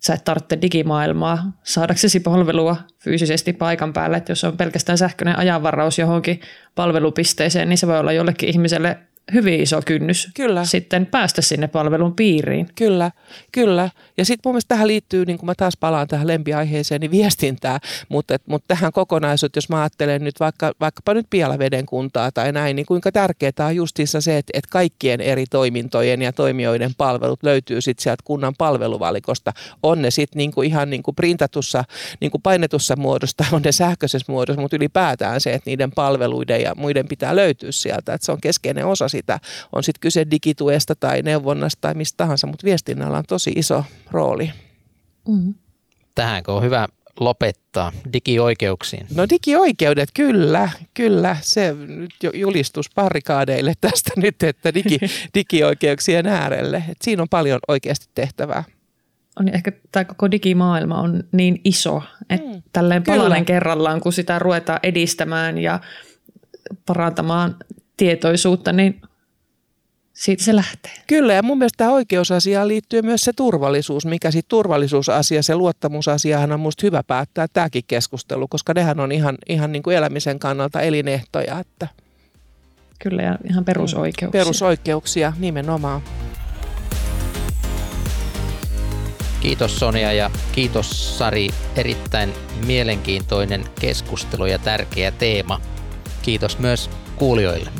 sä 0.00 0.14
et 0.14 0.24
tarvitse 0.24 0.58
digimaailmaa 0.62 1.52
saadaksesi 1.62 2.20
palvelua 2.20 2.76
fyysisesti 2.98 3.52
paikan 3.52 3.92
päälle, 3.92 4.16
että 4.16 4.32
jos 4.32 4.44
on 4.44 4.56
pelkästään 4.56 4.98
sähköinen 4.98 5.38
ajanvaraus 5.38 5.98
johonkin 5.98 6.40
palvelupisteeseen, 6.74 7.68
niin 7.68 7.78
se 7.78 7.86
voi 7.86 7.98
olla 7.98 8.12
jollekin 8.12 8.48
ihmiselle 8.48 8.98
hyvin 9.32 9.60
iso 9.60 9.80
kynnys 9.86 10.28
kyllä. 10.34 10.64
sitten 10.64 11.06
päästä 11.06 11.42
sinne 11.42 11.68
palvelun 11.68 12.14
piiriin. 12.14 12.68
Kyllä, 12.74 13.10
kyllä. 13.52 13.90
Ja 14.18 14.24
sitten 14.24 14.40
mun 14.44 14.54
mielestä 14.54 14.68
tähän 14.68 14.86
liittyy, 14.86 15.24
niin 15.24 15.38
kuin 15.38 15.46
mä 15.46 15.54
taas 15.56 15.76
palaan 15.80 16.08
tähän 16.08 16.26
lempiaiheeseen, 16.26 17.00
niin 17.00 17.10
viestintää, 17.10 17.80
mutta, 18.08 18.36
mutta 18.46 18.64
tähän 18.68 18.92
kokonaisuuteen, 18.92 19.58
jos 19.58 19.68
mä 19.68 19.80
ajattelen 19.80 20.24
nyt 20.24 20.40
vaikka, 20.40 20.72
vaikkapa 20.80 21.14
nyt 21.14 21.26
Pielaveden 21.30 21.86
kuntaa 21.86 22.32
tai 22.32 22.52
näin, 22.52 22.76
niin 22.76 22.86
kuinka 22.86 23.12
tärkeää 23.12 23.52
on 23.66 23.76
justiinsa 23.76 24.20
se, 24.20 24.38
että, 24.38 24.50
että 24.54 24.68
kaikkien 24.70 25.20
eri 25.20 25.44
toimintojen 25.50 26.22
ja 26.22 26.32
toimijoiden 26.32 26.94
palvelut 26.94 27.42
löytyy 27.42 27.80
sitten 27.80 28.02
sieltä 28.02 28.22
kunnan 28.24 28.54
palveluvalikosta. 28.58 29.52
On 29.82 30.02
ne 30.02 30.10
sitten 30.10 30.38
niin 30.38 30.52
kuin 30.52 30.68
ihan 30.68 30.90
niin 30.90 31.02
kuin 31.02 31.14
printatussa, 31.14 31.84
niin 32.20 32.30
kuin 32.30 32.42
painetussa 32.42 32.96
muodossa 32.96 33.44
on 33.52 33.62
ne 33.62 33.72
sähköisessä 33.72 34.32
muodossa, 34.32 34.60
mutta 34.60 34.76
ylipäätään 34.76 35.40
se, 35.40 35.52
että 35.52 35.70
niiden 35.70 35.92
palveluiden 35.92 36.62
ja 36.62 36.72
muiden 36.76 37.08
pitää 37.08 37.36
löytyä 37.36 37.72
sieltä, 37.72 38.14
että 38.14 38.24
se 38.24 38.32
on 38.32 38.40
keskeinen 38.40 38.86
osa 38.86 39.08
sitä. 39.14 39.40
On 39.72 39.82
sitten 39.82 40.00
kyse 40.00 40.26
digituesta 40.30 40.94
tai 40.94 41.22
neuvonnasta 41.22 41.80
tai 41.80 41.94
mistä 41.94 42.16
tahansa, 42.16 42.46
mutta 42.46 42.64
viestinnällä 42.64 43.18
on 43.18 43.24
tosi 43.28 43.52
iso 43.56 43.84
rooli. 44.10 44.50
Mm. 45.28 45.54
Tähänkö 46.14 46.52
on 46.52 46.62
hyvä 46.62 46.88
lopettaa 47.20 47.92
digioikeuksiin? 48.12 49.06
No 49.14 49.26
digioikeudet, 49.30 50.08
kyllä, 50.14 50.68
kyllä. 50.94 51.36
Se 51.40 51.74
nyt 51.74 52.10
jo 52.22 52.30
julistus 52.34 52.90
parikaadeille 52.94 53.72
tästä 53.80 54.10
nyt, 54.16 54.42
että 54.42 54.74
digi, 54.74 54.98
digioikeuksien 55.34 56.26
äärelle. 56.26 56.84
Et 56.88 56.98
siinä 57.02 57.22
on 57.22 57.28
paljon 57.28 57.60
oikeasti 57.68 58.06
tehtävää. 58.14 58.64
On 59.40 59.48
ehkä 59.48 59.72
tämä 59.92 60.04
koko 60.04 60.30
digimaailma 60.30 61.00
on 61.00 61.24
niin 61.32 61.60
iso, 61.64 62.02
että 62.30 62.48
mm, 62.48 62.62
tälleen 62.72 63.02
palanen 63.02 63.44
kerrallaan, 63.44 64.00
kun 64.00 64.12
sitä 64.12 64.38
ruvetaan 64.38 64.80
edistämään 64.82 65.58
ja 65.58 65.80
parantamaan 66.86 67.56
tietoisuutta, 67.96 68.72
niin 68.72 69.02
siitä 70.12 70.44
se 70.44 70.56
lähtee. 70.56 70.92
Kyllä, 71.06 71.32
ja 71.32 71.42
mun 71.42 71.58
mielestä 71.58 71.76
tämä 71.76 71.90
oikeusasiaan 71.90 72.68
liittyy 72.68 73.02
myös 73.02 73.20
se 73.20 73.32
turvallisuus, 73.32 74.06
mikä 74.06 74.30
sitten 74.30 74.50
turvallisuusasia, 74.50 75.42
se 75.42 75.56
luottamusasiahan 75.56 76.52
on 76.52 76.60
musta 76.60 76.86
hyvä 76.86 77.02
päättää 77.02 77.46
tämäkin 77.52 77.84
keskustelu, 77.86 78.48
koska 78.48 78.74
nehän 78.74 79.00
on 79.00 79.12
ihan, 79.12 79.38
ihan 79.48 79.72
niin 79.72 79.82
kuin 79.82 79.96
elämisen 79.96 80.38
kannalta 80.38 80.80
elinehtoja. 80.80 81.58
Että 81.58 81.88
Kyllä, 82.98 83.22
ja 83.22 83.38
ihan 83.50 83.64
perusoikeuksia. 83.64 84.40
Perusoikeuksia 84.40 85.32
nimenomaan. 85.38 86.02
Kiitos 89.40 89.78
Sonia 89.78 90.12
ja 90.12 90.30
kiitos 90.52 91.18
Sari. 91.18 91.48
Erittäin 91.76 92.32
mielenkiintoinen 92.66 93.64
keskustelu 93.80 94.46
ja 94.46 94.58
tärkeä 94.58 95.10
teema. 95.10 95.60
Kiitos 96.22 96.58
myös 96.58 96.90
kuulijoille. 97.14 97.70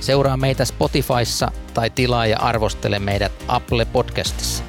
Seuraa 0.00 0.36
meitä 0.36 0.64
Spotifyssa 0.64 1.50
tai 1.74 1.90
tilaa 1.90 2.26
ja 2.26 2.38
arvostele 2.38 2.98
meidät 2.98 3.32
Apple 3.48 3.84
Podcastissa. 3.84 4.64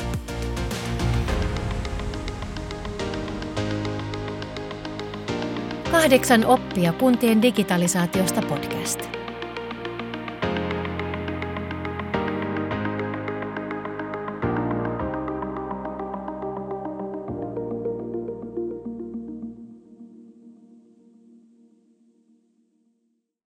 Kahdeksan 5.91 6.45
oppia 6.45 6.93
kuntien 6.93 7.41
digitalisaatiosta 7.41 8.41
podcast. 8.41 9.18